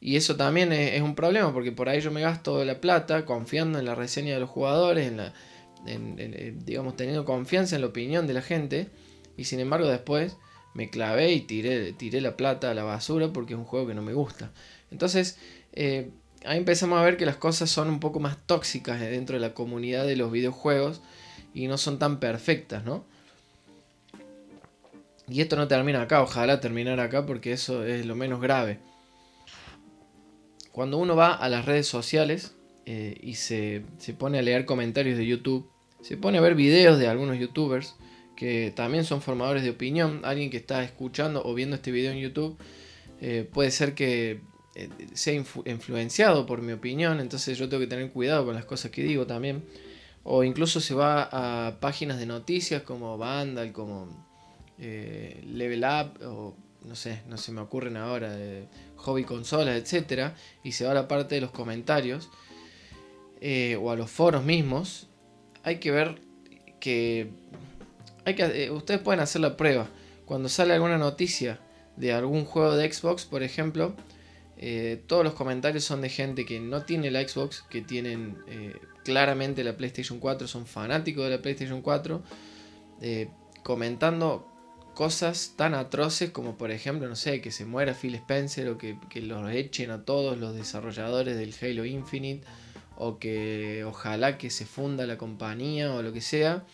Y 0.00 0.16
eso 0.16 0.36
también 0.36 0.72
es, 0.72 1.00
un 1.02 1.14
problema, 1.14 1.52
porque 1.52 1.70
por 1.70 1.88
ahí 1.88 2.00
yo 2.00 2.10
me 2.10 2.22
gasto 2.22 2.64
la 2.64 2.80
plata 2.80 3.24
confiando 3.24 3.78
en 3.78 3.84
la 3.84 3.94
reseña 3.94 4.34
de 4.34 4.40
los 4.40 4.50
jugadores, 4.50 5.06
en 5.06 5.18
la, 5.18 5.34
digamos, 5.84 6.96
teniendo 6.96 7.24
confianza 7.24 7.74
en 7.74 7.82
la 7.82 7.88
opinión 7.88 8.26
de 8.26 8.34
la 8.34 8.42
gente. 8.42 8.88
Y 9.36 9.44
sin 9.44 9.60
embargo 9.60 9.88
después 9.88 10.36
me 10.74 10.90
clavé 10.90 11.32
y 11.32 11.40
tiré, 11.40 11.92
tiré 11.92 12.20
la 12.20 12.36
plata 12.36 12.70
a 12.70 12.74
la 12.74 12.84
basura 12.84 13.32
porque 13.32 13.54
es 13.54 13.58
un 13.58 13.64
juego 13.64 13.86
que 13.86 13.94
no 13.94 14.02
me 14.02 14.14
gusta. 14.14 14.52
Entonces, 14.90 15.38
eh, 15.72 16.10
ahí 16.44 16.58
empezamos 16.58 16.98
a 16.98 17.02
ver 17.02 17.16
que 17.16 17.26
las 17.26 17.36
cosas 17.36 17.70
son 17.70 17.88
un 17.88 18.00
poco 18.00 18.20
más 18.20 18.36
tóxicas 18.46 19.00
dentro 19.00 19.34
de 19.34 19.40
la 19.40 19.54
comunidad 19.54 20.06
de 20.06 20.16
los 20.16 20.30
videojuegos 20.30 21.02
y 21.54 21.66
no 21.66 21.78
son 21.78 21.98
tan 21.98 22.20
perfectas, 22.20 22.84
¿no? 22.84 23.04
Y 25.28 25.40
esto 25.40 25.56
no 25.56 25.68
termina 25.68 26.02
acá, 26.02 26.22
ojalá 26.22 26.60
terminara 26.60 27.04
acá 27.04 27.24
porque 27.24 27.52
eso 27.52 27.84
es 27.84 28.04
lo 28.06 28.14
menos 28.16 28.40
grave. 28.40 28.80
Cuando 30.72 30.98
uno 30.98 31.14
va 31.14 31.34
a 31.34 31.48
las 31.48 31.64
redes 31.64 31.86
sociales 31.86 32.54
eh, 32.86 33.16
y 33.20 33.34
se, 33.34 33.84
pone 34.18 34.38
a 34.38 34.42
leer 34.42 34.64
comentarios 34.64 35.16
de 35.16 35.26
YouTube, 35.26 35.70
se 36.02 36.16
pone 36.16 36.38
a 36.38 36.40
ver 36.40 36.54
videos 36.54 36.98
de 36.98 37.08
algunos 37.08 37.38
youtubers 37.38 37.94
que 38.36 38.72
también 38.74 39.04
son 39.04 39.22
formadores 39.22 39.62
de 39.62 39.70
opinión, 39.70 40.22
alguien 40.24 40.50
que 40.50 40.56
está 40.56 40.82
escuchando 40.82 41.42
o 41.44 41.54
viendo 41.54 41.76
este 41.76 41.92
video 41.92 42.12
en 42.12 42.18
YouTube, 42.18 42.56
eh, 43.20 43.48
puede 43.50 43.70
ser 43.70 43.94
que 43.94 44.40
eh, 44.74 44.88
sea 45.12 45.34
influenciado 45.34 46.44
por 46.44 46.60
mi 46.60 46.72
opinión, 46.72 47.20
entonces 47.20 47.56
yo 47.56 47.68
tengo 47.68 47.80
que 47.82 47.86
tener 47.86 48.10
cuidado 48.10 48.44
con 48.44 48.54
las 48.54 48.64
cosas 48.64 48.90
que 48.90 49.04
digo 49.04 49.26
también. 49.26 49.62
O 50.24 50.44
incluso 50.44 50.80
se 50.80 50.94
va 50.94 51.28
a 51.30 51.78
páginas 51.80 52.18
de 52.18 52.26
noticias 52.26 52.82
como 52.82 53.18
Vandal, 53.18 53.72
como 53.72 54.26
eh, 54.78 55.40
Level 55.46 55.84
Up 55.84 56.24
o 56.24 56.56
no 56.84 56.96
sé, 56.96 57.22
no 57.28 57.36
se 57.36 57.52
me 57.52 57.60
ocurren 57.60 57.96
ahora, 57.96 58.36
hobby 58.96 59.22
consolas, 59.22 59.76
etcétera, 59.76 60.34
y 60.64 60.72
se 60.72 60.84
va 60.84 60.90
a 60.90 60.94
la 60.94 61.06
parte 61.06 61.36
de 61.36 61.40
los 61.40 61.52
comentarios 61.52 62.28
o 63.80 63.90
a 63.90 63.96
los 63.96 64.10
foros 64.10 64.44
mismos, 64.44 65.08
hay 65.62 65.78
que 65.78 65.90
ver 65.90 66.20
que, 66.80 67.30
hay 68.24 68.34
que 68.34 68.64
eh, 68.64 68.70
ustedes 68.70 69.00
pueden 69.00 69.20
hacer 69.20 69.40
la 69.40 69.56
prueba. 69.56 69.88
Cuando 70.24 70.48
sale 70.48 70.74
alguna 70.74 70.98
noticia 70.98 71.60
de 71.96 72.12
algún 72.12 72.44
juego 72.44 72.76
de 72.76 72.90
Xbox, 72.90 73.24
por 73.24 73.42
ejemplo, 73.42 73.94
todos 75.08 75.24
los 75.24 75.34
comentarios 75.34 75.82
son 75.82 76.02
de 76.02 76.08
gente 76.08 76.46
que 76.46 76.60
no 76.60 76.82
tiene 76.82 77.10
la 77.10 77.26
Xbox, 77.26 77.62
que 77.68 77.82
tienen 77.82 78.38
claramente 79.04 79.64
la 79.64 79.76
PlayStation 79.76 80.20
4, 80.20 80.46
son 80.46 80.66
fanáticos 80.66 81.24
de 81.24 81.30
la 81.30 81.42
PlayStation 81.42 81.82
4, 81.82 82.22
comentando 83.64 84.52
cosas 84.94 85.54
tan 85.56 85.74
atroces 85.74 86.30
como 86.30 86.56
por 86.56 86.70
ejemplo, 86.70 87.08
no 87.08 87.16
sé, 87.16 87.40
que 87.40 87.50
se 87.50 87.64
muera 87.64 87.94
Phil 87.94 88.14
Spencer 88.14 88.68
o 88.68 88.78
que, 88.78 88.96
los 89.22 89.50
echen 89.50 89.90
a 89.90 90.04
todos 90.04 90.38
los 90.38 90.54
desarrolladores 90.54 91.36
del 91.36 91.54
Halo 91.60 91.84
Infinite 91.84 92.46
o 93.04 93.18
que 93.18 93.82
ojalá 93.84 94.38
que 94.38 94.48
se 94.48 94.64
funda 94.64 95.06
la 95.06 95.18
compañía 95.18 95.92
o 95.92 96.02
lo 96.02 96.12
que 96.12 96.20
sea, 96.20 96.64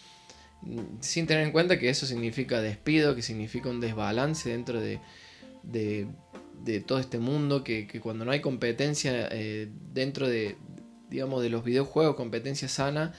sin 1.00 1.26
tener 1.26 1.44
en 1.44 1.52
cuenta 1.52 1.78
que 1.78 1.88
eso 1.88 2.04
significa 2.04 2.60
despido, 2.60 3.14
que 3.14 3.22
significa 3.22 3.70
un 3.70 3.80
desbalance 3.80 4.50
dentro 4.50 4.78
de, 4.78 5.00
de, 5.62 6.80
todo 6.80 6.98
este 6.98 7.18
mundo, 7.18 7.64
que, 7.64 7.86
cuando 8.02 8.26
no 8.26 8.32
hay 8.32 8.40
competencia 8.40 9.28
eh, 9.30 9.68
dentro 9.94 10.28
de, 10.28 10.56
digamos, 11.08 11.42
de 11.42 11.48
los 11.48 11.64
videojuegos, 11.64 12.14
competencia 12.14 12.68
sana, 12.68 13.14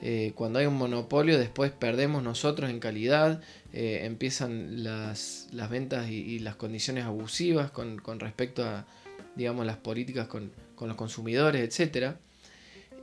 eh, 0.00 0.32
cuando 0.36 0.60
hay 0.60 0.66
un 0.66 0.76
monopolio 0.76 1.38
después 1.38 1.72
perdemos 1.72 2.22
nosotros 2.22 2.70
en 2.70 2.78
calidad, 2.78 3.40
eh, 3.72 4.02
empiezan 4.04 4.84
las, 4.84 5.48
ventas 5.70 6.08
y, 6.08 6.38
las 6.38 6.54
condiciones 6.54 7.04
abusivas 7.04 7.72
con, 7.72 7.98
respecto 8.20 8.64
a, 8.64 8.86
digamos, 9.34 9.66
las 9.66 9.78
políticas 9.78 10.28
con, 10.28 10.52
con 10.76 10.86
los 10.86 10.96
consumidores, 10.96 11.80
etc. 11.80 12.16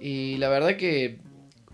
Y 0.01 0.37
la 0.37 0.49
verdad 0.49 0.77
que 0.77 1.19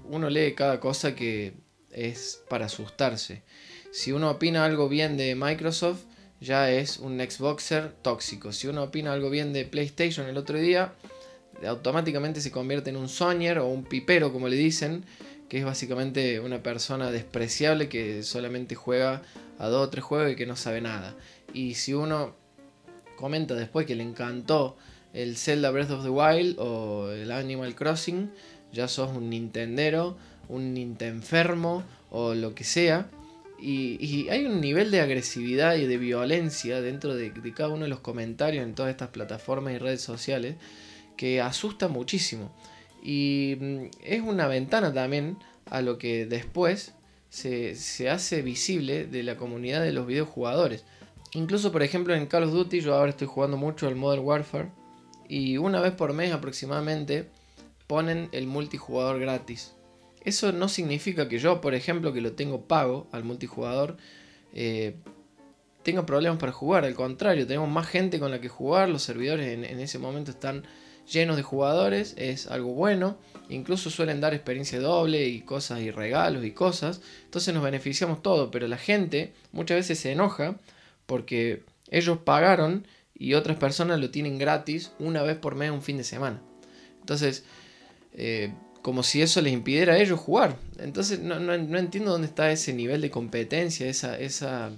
uno 0.04 0.30
lee 0.30 0.54
cada 0.54 0.82
cosa 0.82 1.16
que 1.16 1.54
es 1.92 2.44
para 2.50 2.66
asustarse. 2.66 3.44
Si 3.92 4.12
uno 4.12 4.30
opina 4.30 4.66
algo 4.66 4.90
bien 4.90 5.16
de 5.16 5.34
Microsoft, 5.34 6.04
ya 6.42 6.70
es 6.70 6.98
un 6.98 7.20
Xboxer 7.20 7.94
tóxico. 8.02 8.52
Si 8.52 8.68
uno 8.68 8.84
opina 8.84 9.14
algo 9.14 9.30
bien 9.30 9.54
de 9.54 9.64
PlayStation 9.64 10.28
el 10.28 10.38
otro 10.38 10.60
día, 10.60 10.94
automáticamente 11.66 12.42
se 12.42 12.52
convierte 12.52 12.90
en 12.90 12.98
un 12.98 13.08
Sonyer 13.08 13.60
o 13.60 13.68
un 13.68 13.86
pipero, 13.86 14.34
como 14.34 14.50
le 14.50 14.58
dicen, 14.58 15.06
que 15.48 15.60
es 15.60 15.66
básicamente 15.66 16.42
una 16.42 16.62
persona 16.62 17.12
despreciable 17.12 17.88
que 17.88 18.24
solamente 18.24 18.76
juega 18.76 19.22
a 19.58 19.68
dos 19.68 19.88
o 19.88 19.90
tres 19.90 20.04
juegos 20.04 20.34
y 20.34 20.36
que 20.36 20.46
no 20.46 20.58
sabe 20.58 20.82
nada. 20.82 21.16
Y 21.54 21.76
si 21.76 21.94
uno 21.94 22.36
comenta 23.16 23.56
después 23.56 23.88
que 23.88 23.96
le 23.96 24.04
encantó 24.04 24.78
el 25.14 25.38
Zelda 25.38 25.72
Breath 25.72 25.92
of 25.92 26.04
the 26.04 26.10
Wild 26.10 26.60
o 26.60 27.12
el 27.12 27.32
Animal 27.32 27.76
Crossing, 27.76 28.32
ya 28.72 28.88
sos 28.88 29.16
un 29.16 29.30
Nintendero, 29.30 30.18
un 30.50 30.74
Nintenfermo 30.74 31.84
o 32.12 32.34
lo 32.34 32.54
que 32.56 32.64
sea. 32.64 33.10
Y, 33.60 34.30
hay 34.30 34.46
un 34.46 34.62
nivel 34.62 34.92
de 34.92 35.02
agresividad 35.02 35.76
y 35.78 35.88
de 35.88 35.98
violencia 35.98 36.80
dentro 36.80 37.16
de, 37.16 37.32
cada 37.56 37.70
uno 37.70 37.86
de 37.86 37.90
los 37.90 38.02
comentarios 38.02 38.64
en 38.64 38.76
todas 38.76 38.92
estas 38.92 39.10
plataformas 39.10 39.74
y 39.74 39.78
redes 39.80 40.02
sociales 40.02 40.56
que 41.16 41.42
asusta 41.42 41.88
muchísimo. 41.88 42.52
Y 43.04 43.58
mm, 43.60 43.84
es 44.04 44.22
una 44.22 44.48
ventana 44.48 44.94
también 44.94 45.38
a 45.66 45.82
lo 45.82 45.98
que 45.98 46.28
después 46.28 46.94
se, 47.30 47.76
se, 47.76 48.10
hace 48.10 48.44
visible 48.44 49.08
de 49.08 49.24
la 49.24 49.38
comunidad 49.38 49.82
de 49.82 49.92
los 49.92 50.06
videojugadores. 50.06 50.86
Incluso, 51.34 51.72
por 51.72 51.82
ejemplo, 51.82 52.14
en 52.14 52.28
Call 52.28 52.44
of 52.44 52.52
Duty, 52.52 52.82
yo 52.82 52.94
ahora 52.94 53.10
estoy 53.10 53.28
jugando 53.28 53.58
mucho 53.58 53.88
el 53.90 53.96
Modern 53.96 54.24
Warfare. 54.24 54.70
Y 55.28 55.58
una 55.58 55.82
vez 55.82 55.94
por 55.94 56.14
mes 56.14 56.32
aproximadamente 56.34 57.30
ponen 57.88 58.30
el 58.32 58.48
multijugador 58.48 59.20
gratis. 59.20 59.74
Eso 60.24 60.52
no 60.52 60.68
significa 60.68 61.30
que 61.30 61.40
yo, 61.40 61.62
por 61.62 61.74
ejemplo, 61.74 62.12
que 62.12 62.22
lo 62.22 62.34
tengo 62.34 62.68
pago 62.68 63.08
al 63.12 63.24
multijugador, 63.24 63.98
eh, 64.54 64.96
tenga 65.84 66.06
problemas 66.06 66.38
para 66.38 66.52
jugar. 66.52 66.84
Al 66.84 66.96
contrario, 66.96 67.48
tenemos 67.48 67.70
más 67.70 67.88
gente 67.88 68.20
con 68.20 68.30
la 68.30 68.42
que 68.42 68.50
jugar. 68.50 68.90
Los 68.90 69.04
servidores 69.04 69.48
en, 69.48 69.80
ese 69.80 70.00
momento 70.00 70.32
están 70.32 70.64
llenos 71.10 71.38
de 71.38 71.44
jugadores. 71.44 72.14
Es 72.18 72.48
algo 72.48 72.74
bueno. 72.74 73.18
Incluso 73.48 73.90
suelen 73.90 74.20
dar 74.20 74.34
experiencia 74.34 74.82
doble 74.82 75.28
y 75.28 75.40
cosas 75.40 75.80
y 75.80 75.92
regalos 75.92 76.44
y 76.44 76.52
cosas. 76.52 77.00
Entonces 77.24 77.54
nos 77.54 77.64
beneficiamos 77.64 78.22
todo. 78.22 78.52
Pero 78.52 78.68
la 78.68 78.78
gente 78.78 79.34
muchas 79.54 79.78
veces 79.78 79.98
se 80.00 80.12
enoja 80.12 80.58
porque 81.06 81.64
ellos 81.90 82.18
pagaron 82.18 82.86
y 83.20 83.34
otras 83.34 83.58
personas 83.58 84.00
lo 84.00 84.10
tienen 84.12 84.38
gratis 84.38 84.92
una 85.00 85.24
vez 85.24 85.38
por 85.38 85.56
mes 85.56 85.72
un 85.72 85.82
fin 85.82 85.98
de 85.98 86.04
semana. 86.04 86.42
Entonces, 87.00 87.44
eh, 88.14 88.52
como 88.82 89.04
si 89.04 89.22
eso 89.22 89.42
les 89.42 89.54
impidiera 89.54 89.94
a 89.94 89.98
ellos 89.98 90.20
jugar. 90.20 90.58
Entonces 90.80 91.20
no, 91.20 91.54
entiendo 91.54 92.12
dónde 92.12 92.28
está 92.28 92.52
ese 92.52 92.74
nivel 92.74 93.02
de 93.02 93.10
competencia, 93.10 93.88
esa, 93.88 94.18
esa, 94.18 94.72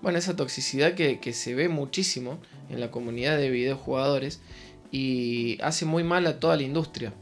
bueno, 0.00 0.18
esa 0.18 0.36
toxicidad 0.36 0.94
que, 0.94 1.32
se 1.32 1.54
ve 1.54 1.68
muchísimo 1.68 2.38
en 2.70 2.80
la 2.80 2.90
comunidad 2.90 3.36
de 3.36 3.50
videojugadores 3.50 4.40
y 4.90 5.58
hace 5.60 5.84
muy 5.84 6.04
mal 6.04 6.26
a 6.26 6.38
toda 6.38 6.56
la 6.56 6.62
industria. 6.62 7.12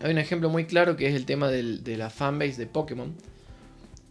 Hay 0.00 0.12
un 0.12 0.18
ejemplo 0.18 0.50
muy 0.50 0.66
claro 0.66 0.96
que 0.96 1.08
es 1.08 1.14
el 1.14 1.24
tema 1.24 1.48
de 1.48 1.96
la 1.96 2.10
fanbase 2.10 2.56
de 2.56 2.66
Pokémon, 2.66 3.14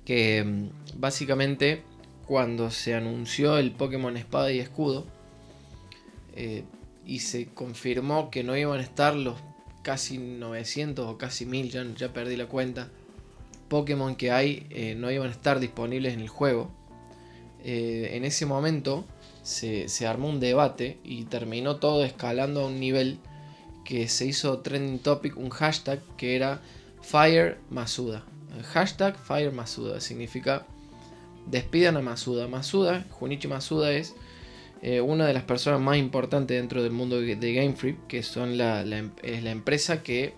que 0.04 0.44
mm, 0.44 1.00
básicamente 1.00 1.84
cuando 2.26 2.70
se 2.72 2.94
anunció 2.94 3.58
el 3.58 3.72
Pokémon 3.72 4.18
Espada 4.18 4.52
y 4.52 4.60
Escudo 4.60 5.08
eh, 6.38 6.64
y 7.04 7.20
se 7.20 7.48
confirmó 7.48 8.30
que 8.30 8.44
no 8.44 8.56
iban 8.56 8.80
a 8.80 8.84
estar 8.84 9.16
los 9.16 9.38
casi 9.82 10.20
900 10.20 11.08
o 11.08 11.18
casi 11.18 11.48
1000, 11.48 11.96
ya, 11.96 12.14
perdí 12.14 12.36
la 12.36 12.46
cuenta, 12.46 12.90
Pokémon 13.70 14.16
que 14.16 14.32
hay 14.32 14.68
eh, 14.70 14.94
no 14.96 15.10
iban 15.10 15.30
a 15.30 15.32
estar 15.32 15.60
disponibles 15.60 16.14
en 16.14 16.20
el 16.20 16.30
juego. 16.30 16.70
Eh, 17.64 18.12
en 18.14 18.24
ese 18.24 18.46
momento 18.46 19.06
se, 19.42 19.88
armó 20.06 20.30
un 20.30 20.40
debate 20.40 21.00
y 21.04 21.24
terminó 21.24 21.78
todo 21.78 22.06
escalando 22.06 22.62
a 22.62 22.68
un 22.68 22.80
nivel 22.80 23.18
que 23.84 24.08
se 24.08 24.28
hizo 24.28 24.60
trending 24.60 25.00
topic, 25.00 25.38
un 25.38 25.50
hashtag 25.50 26.02
que 26.18 26.36
era 26.36 26.62
Fire 27.02 27.58
Masuda. 27.72 28.24
hashtag 28.74 29.18
Fire 29.18 29.52
Masuda 29.52 30.02
significa 30.02 30.68
despidan 31.48 31.98
a 31.98 32.02
Masuda. 32.02 32.48
Masuda, 32.48 33.06
Junichi 33.10 33.48
Masuda 33.48 33.92
es 33.92 34.14
eh, 34.82 35.02
una 35.02 35.26
de 35.26 35.34
las 35.34 35.44
personas 35.44 35.82
más 35.82 35.98
importantes 35.98 36.58
dentro 36.58 36.84
del 36.84 36.92
mundo 36.92 37.20
de 37.20 37.54
Game 37.54 37.74
Freak, 37.74 38.08
que 38.08 38.18
em, 38.20 39.12
es 39.24 39.44
la 39.44 39.52
empresa 39.52 40.04
que 40.04 40.34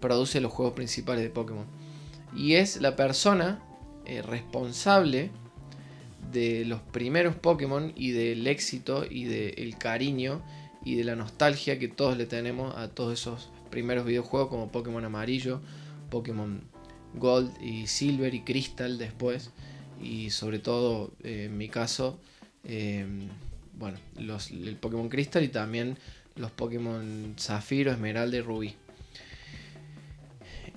produce 0.00 0.40
los 0.40 0.52
juegos 0.52 0.74
principales 0.74 1.22
de 1.22 1.30
Pokémon. 1.30 1.66
Y 2.36 2.54
es 2.54 2.80
la 2.80 2.96
persona 2.96 3.62
eh, 4.04 4.22
responsable 4.22 5.30
de 6.32 6.64
los 6.66 6.80
primeros 6.80 7.34
Pokémon 7.36 7.92
y 7.96 8.10
del 8.10 8.46
éxito 8.46 9.04
y 9.08 9.24
del 9.24 9.78
cariño 9.78 10.42
y 10.84 10.96
de 10.96 11.04
la 11.04 11.16
nostalgia 11.16 11.78
que 11.78 11.88
todos 11.88 12.16
le 12.18 12.26
tenemos 12.26 12.76
a 12.76 12.88
todos 12.88 13.18
esos 13.18 13.50
primeros 13.70 14.04
videojuegos 14.04 14.48
como 14.50 14.70
Pokémon 14.70 15.04
Amarillo, 15.04 15.60
Pokémon 16.10 16.62
Gold 17.14 17.50
y 17.62 17.86
Silver 17.86 18.34
y 18.34 18.42
Crystal 18.42 18.98
después. 18.98 19.50
Y 20.00 20.30
sobre 20.30 20.58
todo, 20.58 21.12
eh, 21.22 21.44
en 21.46 21.56
mi 21.56 21.68
caso, 21.68 22.20
bueno, 23.78 23.98
los, 24.18 24.50
el 24.50 24.76
Pokémon 24.76 25.08
Crystal 25.08 25.42
y 25.42 25.48
también 25.48 25.96
los 26.36 26.50
Pokémon 26.50 27.34
Zafiro, 27.38 27.92
Esmeralda 27.92 28.36
y 28.36 28.40
Rubí. 28.40 28.74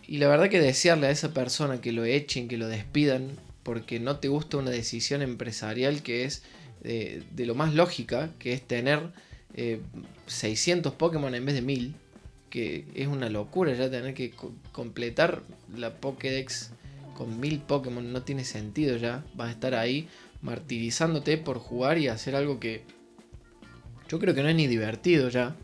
Y 0.08 0.18
la 0.18 0.28
verdad 0.28 0.50
que 0.50 0.60
desearle 0.60 1.08
a 1.08 1.12
esa 1.12 1.34
persona 1.34 1.80
que 1.80 1.92
lo 1.92 2.04
echen, 2.04 2.48
que 2.48 2.58
lo 2.58 2.68
despidan, 2.68 3.32
porque 3.64 4.00
no 4.00 4.18
te 4.18 4.28
gusta 4.28 4.58
una 4.58 4.72
decisión 4.72 5.22
empresarial 5.22 6.02
que 6.02 6.26
es 6.26 6.44
de, 6.84 7.24
lo 7.46 7.56
más 7.56 7.74
lógica, 7.74 8.30
que 8.40 8.54
es 8.54 8.62
tener 8.62 9.00
600 10.28 10.92
eh, 10.92 10.96
Pokémon 10.98 11.34
en 11.34 11.46
vez 11.46 11.56
de 11.56 11.62
1000, 11.62 11.94
que 12.50 12.86
es 12.96 13.08
una 13.08 13.30
locura 13.30 13.74
ya 13.74 13.90
tener 13.90 14.14
que 14.14 14.34
completar 14.72 15.44
la 15.76 15.96
Pokédex 15.96 16.72
con 17.16 17.40
1000 17.40 17.60
Pokémon, 17.60 18.12
no 18.12 18.24
tiene 18.24 18.44
sentido 18.44 18.98
ya, 18.98 19.24
vas 19.36 19.50
a 19.50 19.52
estar 19.52 19.76
ahí 19.76 20.08
martirizándote 20.41 21.38
por 21.38 21.60
jugar 21.60 21.97
y 21.97 22.08
hacer 22.08 22.36
algo 22.36 22.60
que 22.60 22.84
yo 24.10 24.19
creo 24.19 24.36
que 24.36 24.43
no 24.43 24.49
es 24.49 24.56
ni 24.56 24.67
divertido 24.67 25.30
ya. 25.30 25.56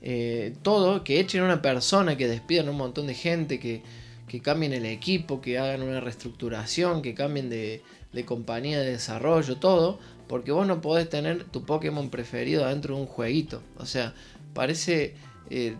Eh, 0.00 0.54
todo, 0.62 1.04
que 1.04 1.20
echen 1.20 1.42
a 1.42 1.44
una 1.44 1.62
persona, 1.62 2.16
que 2.16 2.28
despidan 2.28 2.68
un 2.68 2.76
montón 2.76 3.06
de 3.06 3.14
gente, 3.14 3.58
que, 3.58 3.82
que, 4.28 4.40
cambien 4.40 4.72
el 4.72 4.86
equipo, 4.86 5.40
que 5.40 5.58
hagan 5.58 5.82
una 5.82 6.00
reestructuración, 6.00 7.02
que 7.02 7.14
cambien 7.14 7.50
de, 7.50 7.82
de, 8.12 8.24
compañía 8.24 8.78
de 8.78 8.92
desarrollo, 8.92 9.56
todo, 9.56 9.98
porque 10.28 10.52
vos 10.52 10.66
no 10.66 10.80
podés 10.80 11.10
tener 11.10 11.44
tu 11.44 11.64
Pokémon 11.64 12.08
preferido 12.08 12.66
dentro 12.66 12.94
de 12.94 13.02
un 13.02 13.06
jueguito. 13.06 13.62
O 13.78 13.84
sea, 13.84 14.14
parece 14.54 15.14
eh, 15.50 15.74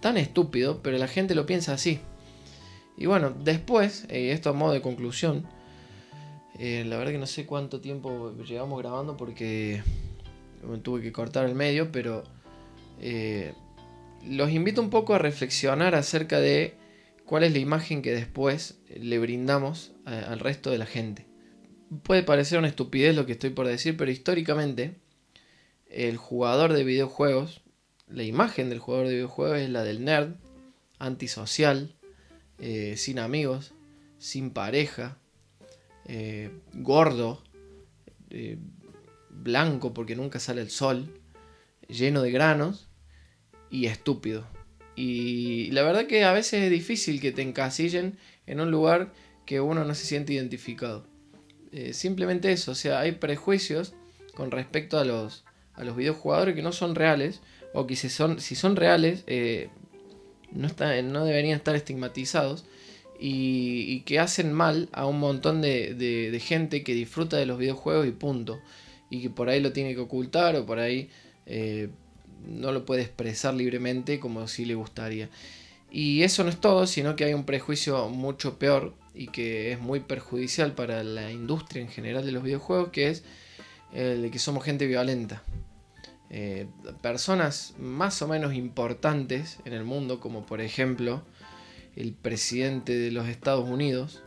tan 0.00 0.18
estúpido, 0.18 0.82
pero 0.82 0.98
la 0.98 1.08
gente 1.08 1.34
lo 1.34 1.46
piensa 1.46 1.72
así. 1.72 2.00
Y 2.96 3.06
bueno, 3.06 3.30
después, 3.30 4.04
eh, 4.10 4.32
esto 4.32 4.50
a 4.50 4.52
modo 4.52 4.72
de 4.72 4.82
conclusión, 4.82 5.46
eh, 6.58 6.84
la 6.86 6.96
verdad 6.96 7.12
que 7.12 7.18
no 7.18 7.26
sé 7.26 7.46
cuánto 7.46 7.80
tiempo 7.80 8.34
llevamos 8.44 8.78
grabando 8.78 9.16
porque 9.16 9.82
tuve 10.82 11.02
que 11.02 11.12
cortar 11.12 11.46
el 11.46 11.54
medio, 11.54 11.90
pero 11.90 12.24
eh, 13.00 13.54
los 14.24 14.50
invito 14.50 14.80
un 14.80 14.90
poco 14.90 15.14
a 15.14 15.18
reflexionar 15.18 15.94
acerca 15.94 16.40
de 16.40 16.74
cuál 17.24 17.44
es 17.44 17.52
la 17.52 17.58
imagen 17.58 18.02
que 18.02 18.12
después 18.12 18.78
le 18.94 19.18
brindamos 19.18 19.92
al 20.04 20.38
resto 20.38 20.70
de 20.70 20.78
la 20.78 20.86
gente. 20.86 21.26
Puede 22.02 22.22
parecer 22.22 22.58
una 22.58 22.68
estupidez 22.68 23.16
lo 23.16 23.26
que 23.26 23.32
estoy 23.32 23.50
por 23.50 23.66
decir, 23.66 23.96
pero 23.96 24.10
históricamente 24.10 24.96
el 25.92 26.16
jugador 26.16 26.72
de 26.72 26.84
videojuegos, 26.84 27.60
la 28.08 28.22
imagen 28.22 28.70
del 28.70 28.78
jugador 28.78 29.08
de 29.08 29.14
videojuegos 29.14 29.58
es 29.58 29.70
la 29.70 29.84
del 29.84 30.04
nerd, 30.04 30.34
antisocial, 30.98 31.94
eh, 32.58 32.94
sin 32.96 33.18
amigos, 33.18 33.72
sin 34.18 34.50
pareja, 34.50 35.18
eh, 36.06 36.50
gordo, 36.74 37.42
eh, 38.30 38.58
blanco 39.30 39.94
porque 39.94 40.16
nunca 40.16 40.38
sale 40.38 40.60
el 40.60 40.70
sol, 40.70 41.20
lleno 41.88 42.22
de 42.22 42.30
granos 42.30 42.88
y 43.70 43.86
estúpido. 43.86 44.46
Y 44.94 45.70
la 45.70 45.82
verdad 45.82 46.06
que 46.06 46.24
a 46.24 46.32
veces 46.32 46.64
es 46.64 46.70
difícil 46.70 47.20
que 47.20 47.32
te 47.32 47.42
encasillen 47.42 48.18
en 48.46 48.60
un 48.60 48.70
lugar 48.70 49.12
que 49.46 49.60
uno 49.60 49.84
no 49.84 49.94
se 49.94 50.06
siente 50.06 50.32
identificado. 50.32 51.06
Eh, 51.72 51.94
simplemente 51.94 52.52
eso, 52.52 52.72
o 52.72 52.74
sea, 52.74 53.00
hay 53.00 53.12
prejuicios 53.12 53.94
con 54.34 54.50
respecto 54.50 54.98
a 54.98 55.04
los, 55.04 55.44
a 55.74 55.84
los 55.84 55.96
videojugadores 55.96 56.54
que 56.54 56.62
no 56.62 56.72
son 56.72 56.94
reales, 56.94 57.40
o 57.72 57.86
que 57.86 57.96
si 57.96 58.10
son, 58.10 58.40
si 58.40 58.54
son 58.54 58.76
reales, 58.76 59.24
no, 60.52 60.68
no 60.68 61.24
deberían 61.24 61.56
estar 61.56 61.74
estigmatizados 61.74 62.66
y, 63.24 64.00
que 64.00 64.18
hacen 64.18 64.52
mal 64.52 64.88
a 64.92 65.06
un 65.06 65.20
montón 65.20 65.62
de, 65.62 66.42
gente 66.44 66.82
que 66.82 66.92
disfruta 66.92 67.36
de 67.36 67.46
los 67.46 67.56
videojuegos 67.56 68.08
y 68.08 68.10
punto. 68.10 68.60
Y 69.10 69.22
que 69.22 69.30
por 69.30 69.48
ahí 69.48 69.60
lo 69.60 69.72
tiene 69.72 69.94
que 69.94 70.00
ocultar 70.00 70.56
o 70.56 70.66
por 70.66 70.80
ahí 70.80 71.08
eh, 71.46 71.90
no 72.44 72.72
lo 72.72 72.84
puede 72.84 73.02
expresar 73.02 73.54
libremente 73.54 74.18
como 74.18 74.48
si 74.48 74.64
le 74.64 74.74
gustaría. 74.74 75.28
Y 75.88 76.22
eso 76.22 76.42
no 76.42 76.50
es 76.50 76.60
todo, 76.60 76.86
sino 76.88 77.14
que 77.14 77.24
hay 77.24 77.34
un 77.34 77.44
prejuicio 77.44 78.08
mucho 78.08 78.58
peor 78.58 78.94
y 79.14 79.28
que 79.28 79.70
es 79.70 79.78
muy 79.78 80.00
perjudicial 80.00 80.72
para 80.72 81.04
la 81.04 81.30
industria 81.30 81.82
en 81.82 81.88
general 81.88 82.26
de 82.26 82.32
los 82.32 82.42
videojuegos, 82.42 82.88
que 82.88 83.10
es 83.10 83.22
el 83.92 84.22
de 84.22 84.30
que 84.32 84.40
somos 84.40 84.64
gente 84.64 84.86
violenta. 84.88 85.44
Eh, 86.30 86.66
personas 87.02 87.74
más 87.78 88.20
o 88.22 88.26
menos 88.26 88.54
importantes 88.54 89.58
en 89.64 89.74
el 89.74 89.84
mundo, 89.84 90.18
como 90.18 90.44
por 90.44 90.60
ejemplo 90.60 91.22
el 91.96 92.14
presidente 92.14 92.96
de 92.96 93.10
los 93.10 93.28
Estados 93.28 93.68
Unidos, 93.68 94.22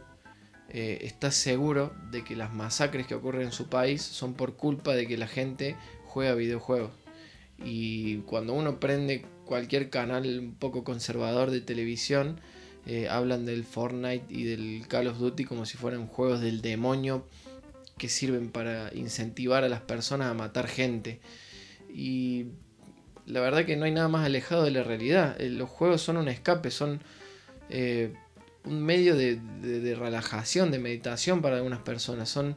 eh, 0.69 0.99
está 1.01 1.31
seguro 1.31 1.93
de 2.11 2.23
que 2.23 2.35
las 2.35 2.53
masacres 2.53 3.07
que 3.07 3.15
ocurren 3.15 3.43
en 3.43 3.51
su 3.51 3.69
país 3.69 4.01
son 4.01 4.33
por 4.33 4.55
culpa 4.55 4.93
de 4.95 5.07
que 5.07 5.17
la 5.17 5.27
gente 5.27 5.75
juega 6.05 6.33
videojuegos. 6.33 6.91
Y 7.63 8.17
cuando 8.19 8.53
uno 8.53 8.79
prende 8.79 9.25
cualquier 9.45 9.89
canal 9.89 10.25
un 10.39 10.55
poco 10.55 10.83
conservador 10.83 11.51
de 11.51 11.61
televisión, 11.61 12.39
eh, 12.85 13.07
hablan 13.09 13.45
del 13.45 13.63
Fortnite 13.63 14.25
y 14.29 14.43
del 14.43 14.87
Call 14.87 15.07
of 15.07 15.17
Duty 15.17 15.45
como 15.45 15.65
si 15.65 15.77
fueran 15.77 16.07
juegos 16.07 16.41
del 16.41 16.61
demonio 16.61 17.25
que 17.97 18.09
sirven 18.09 18.51
para 18.51 18.93
incentivar 18.93 19.63
a 19.63 19.69
las 19.69 19.81
personas 19.81 20.29
a 20.29 20.33
matar 20.33 20.67
gente. 20.67 21.19
Y 21.93 22.47
la 23.25 23.39
verdad 23.39 23.65
que 23.65 23.77
no 23.77 23.85
hay 23.85 23.91
nada 23.91 24.07
más 24.07 24.25
alejado 24.25 24.63
de 24.63 24.71
la 24.71 24.83
realidad. 24.83 25.39
Eh, 25.39 25.49
los 25.49 25.69
juegos 25.69 26.01
son 26.01 26.17
un 26.17 26.27
escape, 26.27 26.69
son 26.71 27.01
eh, 27.69 28.13
un 28.63 28.83
medio 28.83 29.15
de, 29.15 29.39
relajación, 29.95 30.71
de 30.71 30.79
meditación 30.79 31.41
para 31.41 31.57
algunas 31.57 31.79
personas. 31.79 32.29
Son 32.29 32.55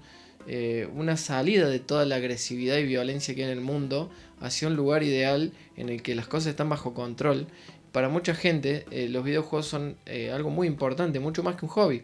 una 0.94 1.18
salida 1.18 1.68
de 1.68 1.78
toda 1.78 2.06
la 2.06 2.16
agresividad 2.16 2.78
y 2.78 2.84
violencia 2.84 3.34
que 3.34 3.44
hay 3.44 3.50
en 3.50 3.58
el 3.58 3.62
mundo 3.62 4.10
hacia 4.40 4.68
un 4.68 4.76
lugar 4.76 5.02
ideal 5.02 5.52
en 5.76 5.88
el 5.88 6.02
que 6.02 6.14
las 6.14 6.26
cosas 6.26 6.48
están 6.48 6.68
bajo 6.68 6.94
control. 6.94 7.48
Para 7.92 8.08
mucha 8.08 8.34
gente 8.34 8.84
eh, 8.90 9.08
los 9.08 9.24
videojuegos 9.24 9.66
son 9.66 9.96
eh, 10.06 10.30
algo 10.30 10.50
muy 10.50 10.66
importante, 10.66 11.20
mucho 11.20 11.42
más 11.42 11.56
que 11.56 11.64
un 11.64 11.70
hobby. 11.70 12.02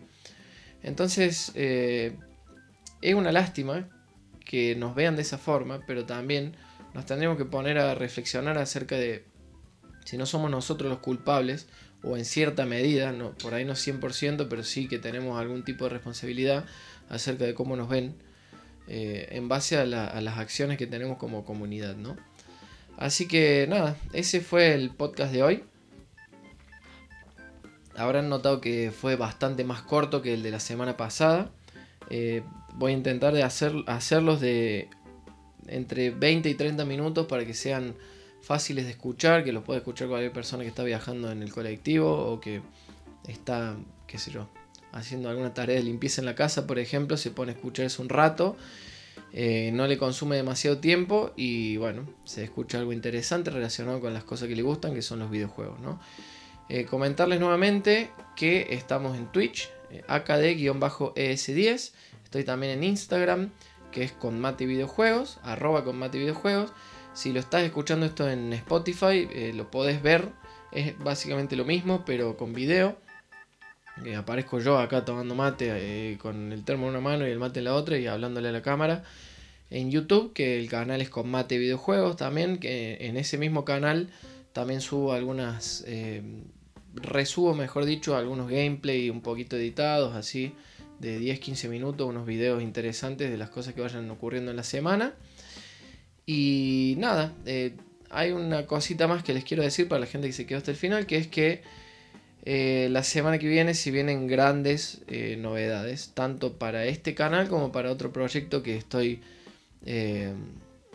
Entonces 0.82 1.52
eh, 1.54 2.16
es 3.00 3.14
una 3.14 3.32
lástima 3.32 3.88
que 4.44 4.74
nos 4.76 4.94
vean 4.94 5.16
de 5.16 5.22
esa 5.22 5.38
forma, 5.38 5.80
pero 5.86 6.04
también 6.04 6.56
nos 6.94 7.06
tendremos 7.06 7.36
que 7.36 7.44
poner 7.44 7.78
a 7.78 7.94
reflexionar 7.94 8.58
acerca 8.58 8.96
de 8.96 9.24
si 10.04 10.18
no 10.18 10.26
somos 10.26 10.50
nosotros 10.50 10.90
los 10.90 10.98
culpables, 10.98 11.66
o 12.04 12.16
en 12.16 12.24
cierta 12.24 12.66
medida, 12.66 13.12
no, 13.12 13.32
por 13.32 13.54
ahí 13.54 13.64
no 13.64 13.72
100%, 13.72 14.46
pero 14.48 14.62
sí 14.62 14.88
que 14.88 14.98
tenemos 14.98 15.40
algún 15.40 15.64
tipo 15.64 15.84
de 15.84 15.90
responsabilidad 15.90 16.64
acerca 17.08 17.44
de 17.44 17.54
cómo 17.54 17.76
nos 17.76 17.88
ven 17.88 18.14
eh, 18.86 19.28
en 19.30 19.48
base 19.48 19.78
a, 19.78 19.86
las 19.86 20.38
acciones 20.38 20.76
que 20.76 20.86
tenemos 20.86 21.16
como 21.16 21.44
comunidad, 21.44 21.96
¿no? 21.96 22.16
Así 22.98 23.26
que 23.26 23.66
nada, 23.68 23.96
ese 24.12 24.40
fue 24.40 24.74
el 24.74 24.90
podcast 24.90 25.32
de 25.32 25.42
hoy. 25.42 25.64
Habrán 27.96 28.28
notado 28.28 28.60
que 28.60 28.92
fue 28.92 29.16
bastante 29.16 29.64
más 29.64 29.82
corto 29.82 30.20
que 30.20 30.34
el 30.34 30.42
de 30.42 30.50
la 30.50 30.60
semana 30.60 30.96
pasada. 30.96 31.50
Eh, 32.10 32.42
voy 32.74 32.92
a 32.92 32.96
intentar 32.96 33.32
de 33.32 33.42
hacer, 33.42 33.72
hacerlos 33.86 34.40
de 34.40 34.88
entre 35.66 36.10
20 36.10 36.50
y 36.50 36.54
30 36.54 36.84
minutos 36.84 37.26
para 37.26 37.44
que 37.46 37.54
sean 37.54 37.94
fáciles 38.44 38.84
de 38.84 38.92
escuchar, 38.92 39.44
que 39.44 39.52
los 39.52 39.64
pueda 39.64 39.78
escuchar 39.78 40.08
cualquier 40.08 40.32
persona 40.32 40.62
que 40.62 40.68
está 40.68 40.84
viajando 40.84 41.30
en 41.30 41.42
el 41.42 41.52
colectivo 41.52 42.12
o 42.12 42.40
que 42.40 42.62
está, 43.26 43.76
qué 44.06 44.18
sé 44.18 44.30
yo, 44.30 44.48
haciendo 44.92 45.28
alguna 45.28 45.54
tarea 45.54 45.76
de 45.76 45.82
limpieza 45.82 46.20
en 46.20 46.26
la 46.26 46.34
casa, 46.34 46.66
por 46.66 46.78
ejemplo, 46.78 47.16
se 47.16 47.30
pone 47.30 47.52
a 47.52 47.54
escuchar 47.54 47.86
eso 47.86 48.02
un 48.02 48.08
rato, 48.08 48.56
eh, 49.32 49.70
no 49.72 49.86
le 49.86 49.98
consume 49.98 50.36
demasiado 50.36 50.78
tiempo 50.78 51.32
y 51.36 51.76
bueno, 51.76 52.06
se 52.24 52.44
escucha 52.44 52.78
algo 52.78 52.92
interesante 52.92 53.50
relacionado 53.50 54.00
con 54.00 54.14
las 54.14 54.24
cosas 54.24 54.48
que 54.48 54.54
le 54.54 54.62
gustan, 54.62 54.94
que 54.94 55.02
son 55.02 55.18
los 55.18 55.30
videojuegos. 55.30 55.80
¿no? 55.80 55.98
Eh, 56.68 56.84
comentarles 56.84 57.40
nuevamente 57.40 58.10
que 58.36 58.68
estamos 58.70 59.16
en 59.18 59.26
Twitch, 59.26 59.70
eh, 59.90 60.04
AKD-ES10, 60.06 61.92
estoy 62.24 62.44
también 62.44 62.72
en 62.78 62.84
Instagram, 62.84 63.50
que 63.90 64.04
es 64.04 64.12
con 64.12 64.44
arroba 64.44 65.84
con. 65.84 66.00
Si 67.14 67.32
lo 67.32 67.40
estás 67.40 67.62
escuchando 67.62 68.06
esto 68.06 68.28
en 68.28 68.52
Spotify, 68.52 69.52
lo 69.54 69.70
podés 69.70 70.02
ver, 70.02 70.30
es 70.72 70.98
básicamente 70.98 71.56
lo 71.56 71.64
mismo, 71.64 72.04
pero 72.04 72.36
con 72.36 72.52
video 72.52 72.96
aparezco 74.16 74.58
yo 74.58 74.78
acá 74.78 75.04
tomando 75.04 75.34
mate 75.34 75.70
eh, 75.72 76.18
con 76.18 76.52
el 76.52 76.64
termo 76.64 76.84
en 76.86 76.90
una 76.90 77.00
mano 77.00 77.26
y 77.26 77.30
el 77.30 77.38
mate 77.38 77.60
en 77.60 77.66
la 77.66 77.74
otra 77.74 77.98
y 77.98 78.06
hablándole 78.06 78.48
a 78.48 78.52
la 78.52 78.62
cámara. 78.62 79.04
En 79.70 79.90
YouTube, 79.90 80.32
que 80.32 80.58
el 80.58 80.68
canal 80.68 81.00
es 81.00 81.10
con 81.10 81.28
mate 81.28 81.58
videojuegos 81.58 82.16
también, 82.16 82.58
que 82.58 82.98
en 83.00 83.16
ese 83.16 83.38
mismo 83.38 83.64
canal 83.64 84.10
también 84.52 84.80
subo 84.80 85.12
algunas, 85.12 85.84
eh, 85.86 86.22
resubo 86.94 87.54
mejor 87.54 87.84
dicho, 87.84 88.16
algunos 88.16 88.50
gameplay 88.50 89.10
un 89.10 89.20
poquito 89.20 89.56
editados, 89.56 90.14
así, 90.14 90.52
de 91.00 91.18
10-15 91.18 91.68
minutos, 91.68 92.06
unos 92.06 92.26
videos 92.26 92.62
interesantes 92.62 93.30
de 93.30 93.36
las 93.36 93.50
cosas 93.50 93.74
que 93.74 93.80
vayan 93.80 94.10
ocurriendo 94.10 94.50
en 94.50 94.56
la 94.56 94.64
semana. 94.64 95.14
Y 96.26 96.94
nada, 96.98 97.32
eh, 97.46 97.72
hay 98.10 98.32
una 98.32 98.66
cosita 98.66 99.06
más 99.06 99.22
que 99.22 99.34
les 99.34 99.44
quiero 99.44 99.62
decir 99.62 99.88
para 99.88 100.00
la 100.00 100.06
gente 100.06 100.26
que 100.26 100.32
se 100.32 100.46
quedó 100.46 100.58
hasta 100.58 100.70
el 100.70 100.76
final, 100.76 101.06
que 101.06 101.16
es 101.16 101.26
que 101.26 101.62
eh, 102.44 102.88
la 102.90 103.02
semana 103.02 103.38
que 103.38 103.48
viene 103.48 103.74
si 103.74 103.90
vienen 103.90 104.26
grandes 104.26 105.02
eh, 105.06 105.36
novedades, 105.38 106.12
tanto 106.14 106.54
para 106.54 106.86
este 106.86 107.14
canal 107.14 107.48
como 107.48 107.72
para 107.72 107.90
otro 107.90 108.12
proyecto 108.12 108.62
que 108.62 108.76
estoy, 108.76 109.20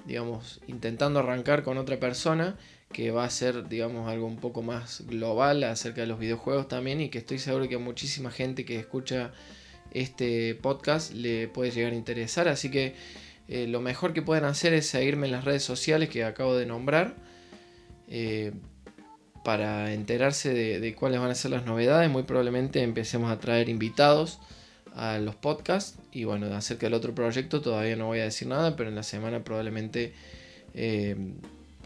digamos, 0.08 0.62
intentando 0.68 1.20
arrancar 1.20 1.64
con 1.64 1.78
otra 1.78 2.00
persona, 2.00 2.58
que 2.92 3.12
va 3.12 3.24
a 3.24 3.30
ser, 3.30 3.68
digamos, 3.70 4.10
algo 4.10 4.26
un 4.26 4.38
poco 4.38 4.64
más 4.64 5.06
global 5.06 5.64
acerca 5.64 6.02
de 6.02 6.08
los 6.08 6.18
videojuegos 6.18 6.68
también 6.68 7.02
y 7.02 7.10
que 7.10 7.20
estoy 7.20 7.38
seguro 7.38 7.70
que 7.70 7.76
a 7.76 7.80
muchísima 7.80 8.32
gente 8.32 8.66
que 8.66 8.80
escucha 8.80 9.32
este 9.92 10.56
podcast 10.56 11.14
le 11.14 11.48
puede 11.48 11.70
llegar 11.72 11.94
a 11.94 11.96
interesar, 11.96 12.48
así 12.48 12.72
que 12.72 12.96
lo 13.50 13.82
mejor 13.82 14.14
que 14.14 14.22
pueden 14.22 14.46
hacer 14.46 14.74
es 14.74 14.88
seguirme 14.88 15.28
en 15.28 15.34
las 15.34 15.44
redes 15.44 15.64
sociales 15.64 16.10
que 16.10 16.24
acabo 16.24 16.56
de 16.56 16.66
nombrar 16.66 17.16
para 19.44 19.94
enterarse 19.94 20.54
de, 20.54 20.96
cuáles 20.96 21.20
van 21.20 21.32
a 21.32 21.36
ser 21.36 21.52
las 21.52 21.66
novedades. 21.66 22.10
Muy 22.10 22.24
probablemente 22.24 22.84
empecemos 22.84 23.32
a 23.32 23.40
traer 23.40 23.70
invitados 23.70 24.40
a 24.96 25.18
los 25.18 25.36
podcasts. 25.36 25.98
Y 26.12 26.24
bueno, 26.26 26.48
acerca 26.54 26.86
del 26.86 26.94
otro 26.94 27.16
proyecto 27.16 27.62
todavía 27.62 27.96
no 27.96 28.08
voy 28.08 28.20
a 28.20 28.26
decir 28.26 28.48
nada, 28.48 28.76
pero 28.76 28.90
en 28.90 28.96
la 28.96 29.04
semana 29.04 29.44
probablemente 29.44 30.14
eh, 30.74 31.16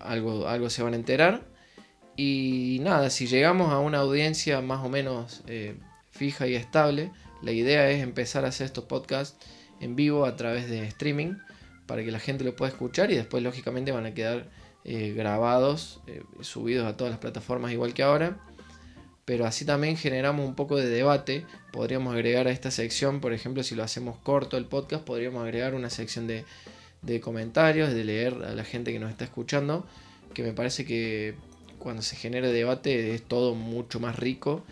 algo, 0.02 0.47
algo 0.47 0.69
se 0.69 0.84
van 0.84 0.93
a 0.93 0.97
enterar. 0.97 1.45
Y 2.15 2.80
nada, 2.82 3.10
si 3.10 3.28
llegamos 3.28 3.71
a 3.71 3.80
una 3.80 3.99
audiencia 3.99 4.62
más 4.62 4.86
o 4.86 4.89
menos 4.89 5.41
eh, 5.47 5.76
fija 6.12 6.47
y 6.47 6.56
estable, 6.56 7.12
la 7.41 7.52
idea 7.52 7.89
es 7.89 8.04
empezar 8.04 8.45
a 8.45 8.49
hacer 8.49 8.65
estos 8.65 8.86
podcasts 8.86 9.38
en 9.80 9.95
vivo 9.95 10.26
a 10.26 10.36
través 10.36 10.69
de 10.69 10.86
streaming 10.88 11.36
para 11.86 12.04
que 12.04 12.12
la 12.12 12.19
gente 12.19 12.43
lo 12.43 12.56
pueda 12.56 12.72
escuchar 12.72 13.12
y 13.12 13.15
después 13.15 13.43
lógicamente 13.43 13.91
van 13.91 14.06
a 14.06 14.13
quedar 14.13 14.50
eh, 14.86 15.13
grabados, 15.15 16.02
eh, 16.08 16.24
subidos 16.41 16.86
a 16.88 16.98
todas 16.98 17.12
las 17.12 17.19
plataformas 17.19 17.72
igual 17.72 17.93
que 17.93 18.04
ahora. 18.04 18.38
Pero 19.26 19.46
así 19.46 19.63
también 19.63 19.96
generamos 19.96 20.46
un 20.46 20.56
poco 20.56 20.76
de 20.76 20.88
debate. 20.88 21.46
Podríamos 21.72 22.13
agregar 22.13 22.48
a 22.48 22.52
esta 22.52 22.72
sección, 22.72 23.22
por 23.22 23.32
ejemplo, 23.32 23.63
si 23.63 23.76
lo 23.76 23.84
hacemos 23.84 24.17
corto 24.17 24.58
el 24.58 24.65
podcast, 24.65 25.06
podríamos 25.06 25.43
agregar 25.43 25.76
una 25.76 25.89
sección 25.89 26.28
de, 26.28 26.43
comentarios, 27.22 27.93
de 27.93 28.04
leer 28.04 28.34
a 28.34 28.54
la 28.54 28.65
gente 28.65 28.91
que 28.91 29.00
nos 29.00 29.12
está 29.12 29.24
escuchando. 29.24 29.88
Que 30.34 30.43
me 30.43 30.52
parece 30.52 30.84
que 30.84 31.36
cuando 31.80 32.02
se 32.02 32.17
genere 32.17 32.52
debate 32.52 33.13
es 33.13 33.22
todo 33.22 33.56
mucho 33.56 34.02
más 34.02 34.17
rico 34.17 34.63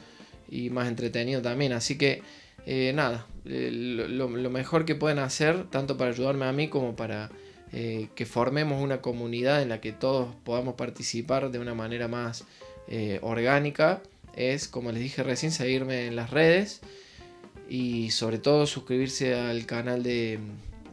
y 0.49 0.69
más 0.69 0.89
entretenido 0.89 1.41
también. 1.41 1.71
Así 1.71 1.97
que 1.97 2.21
eh, 2.65 2.91
nada, 2.93 3.27
lo, 3.43 4.29
mejor 4.29 4.85
que 4.85 4.95
pueden 4.95 5.19
hacer, 5.19 5.65
tanto 5.69 5.97
para 5.97 6.11
ayudarme 6.11 6.45
a 6.45 6.51
mí 6.51 6.67
como 6.67 6.95
para 6.95 7.31
eh, 7.73 8.09
que 8.15 8.25
formemos 8.25 8.81
una 8.83 9.01
comunidad 9.01 9.61
en 9.61 9.69
la 9.69 9.81
que 9.81 9.91
todos 9.91 10.35
podamos 10.43 10.75
participar 10.75 11.51
de 11.51 11.59
una 11.59 11.73
manera 11.73 12.07
más 12.07 12.43
eh, 12.87 13.19
orgánica 13.21 14.01
es, 14.35 14.67
como 14.67 14.91
les 14.91 15.01
dije 15.01 15.23
recién, 15.23 15.51
seguirme 15.51 16.07
en 16.07 16.15
las 16.15 16.31
redes 16.31 16.81
y 17.69 18.11
sobre 18.11 18.37
todo 18.37 18.67
suscribirse 18.67 19.35
al 19.35 19.65
canal 19.65 20.03
de, 20.03 20.39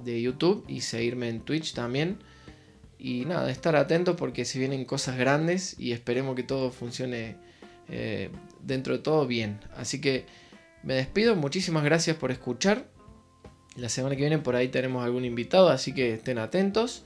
YouTube 0.04 0.64
y 0.68 0.80
seguirme 0.80 1.28
en 1.28 1.40
Twitch 1.40 1.74
también. 1.74 2.18
Y 2.98 3.26
nada, 3.26 3.50
estar 3.50 3.76
atentos 3.76 4.16
porque 4.16 4.44
se 4.44 4.58
vienen 4.58 4.84
cosas 4.84 5.18
grandes 5.18 5.78
y 5.78 5.92
esperemos 5.92 6.34
que 6.34 6.42
todo 6.42 6.70
funcione 6.70 7.36
eh, 7.88 8.30
dentro 8.62 8.94
de 8.94 9.00
todo 9.00 9.26
bien. 9.26 9.60
Así 9.76 10.00
que 10.00 10.24
me 10.88 10.94
despido, 10.94 11.36
muchísimas 11.36 11.84
gracias 11.84 12.16
por 12.16 12.30
escuchar 12.30 12.86
la 13.76 13.90
semana 13.90 14.16
que 14.16 14.22
viene 14.22 14.38
por 14.38 14.56
ahí 14.56 14.68
tenemos 14.68 15.04
algún 15.04 15.26
invitado, 15.26 15.68
así 15.68 15.92
que 15.92 16.14
estén 16.14 16.38
atentos. 16.38 17.04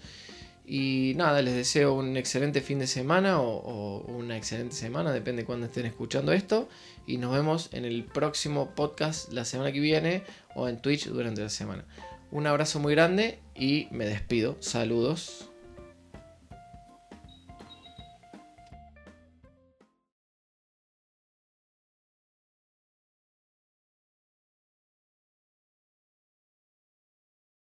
Y 0.64 1.14
nada, 1.16 1.42
les 1.42 1.54
deseo 1.54 1.92
un 1.92 2.16
excelente 2.16 2.60
fin 2.60 2.78
de 2.78 2.86
semana 2.86 3.40
o, 3.40 4.04
una 4.06 4.36
excelente 4.36 4.76
semana, 4.76 5.12
depende 5.12 5.42
de 5.42 5.46
cuándo 5.46 5.66
estén 5.66 5.84
escuchando 5.84 6.32
esto. 6.32 6.68
Y 7.08 7.18
nos 7.18 7.34
vemos 7.34 7.70
en 7.72 7.84
el 7.84 8.04
próximo 8.04 8.70
podcast 8.76 9.32
la 9.32 9.44
semana 9.44 9.72
que 9.72 9.80
viene 9.80 10.22
o 10.54 10.68
en 10.68 10.80
Twitch 10.80 11.08
durante 11.08 11.42
la 11.42 11.50
semana. 11.50 11.84
Un 12.30 12.46
abrazo 12.46 12.78
muy 12.78 12.94
grande 12.94 13.40
y 13.56 13.88
me 13.90 14.06
despido. 14.06 14.56
Saludos. 14.60 15.51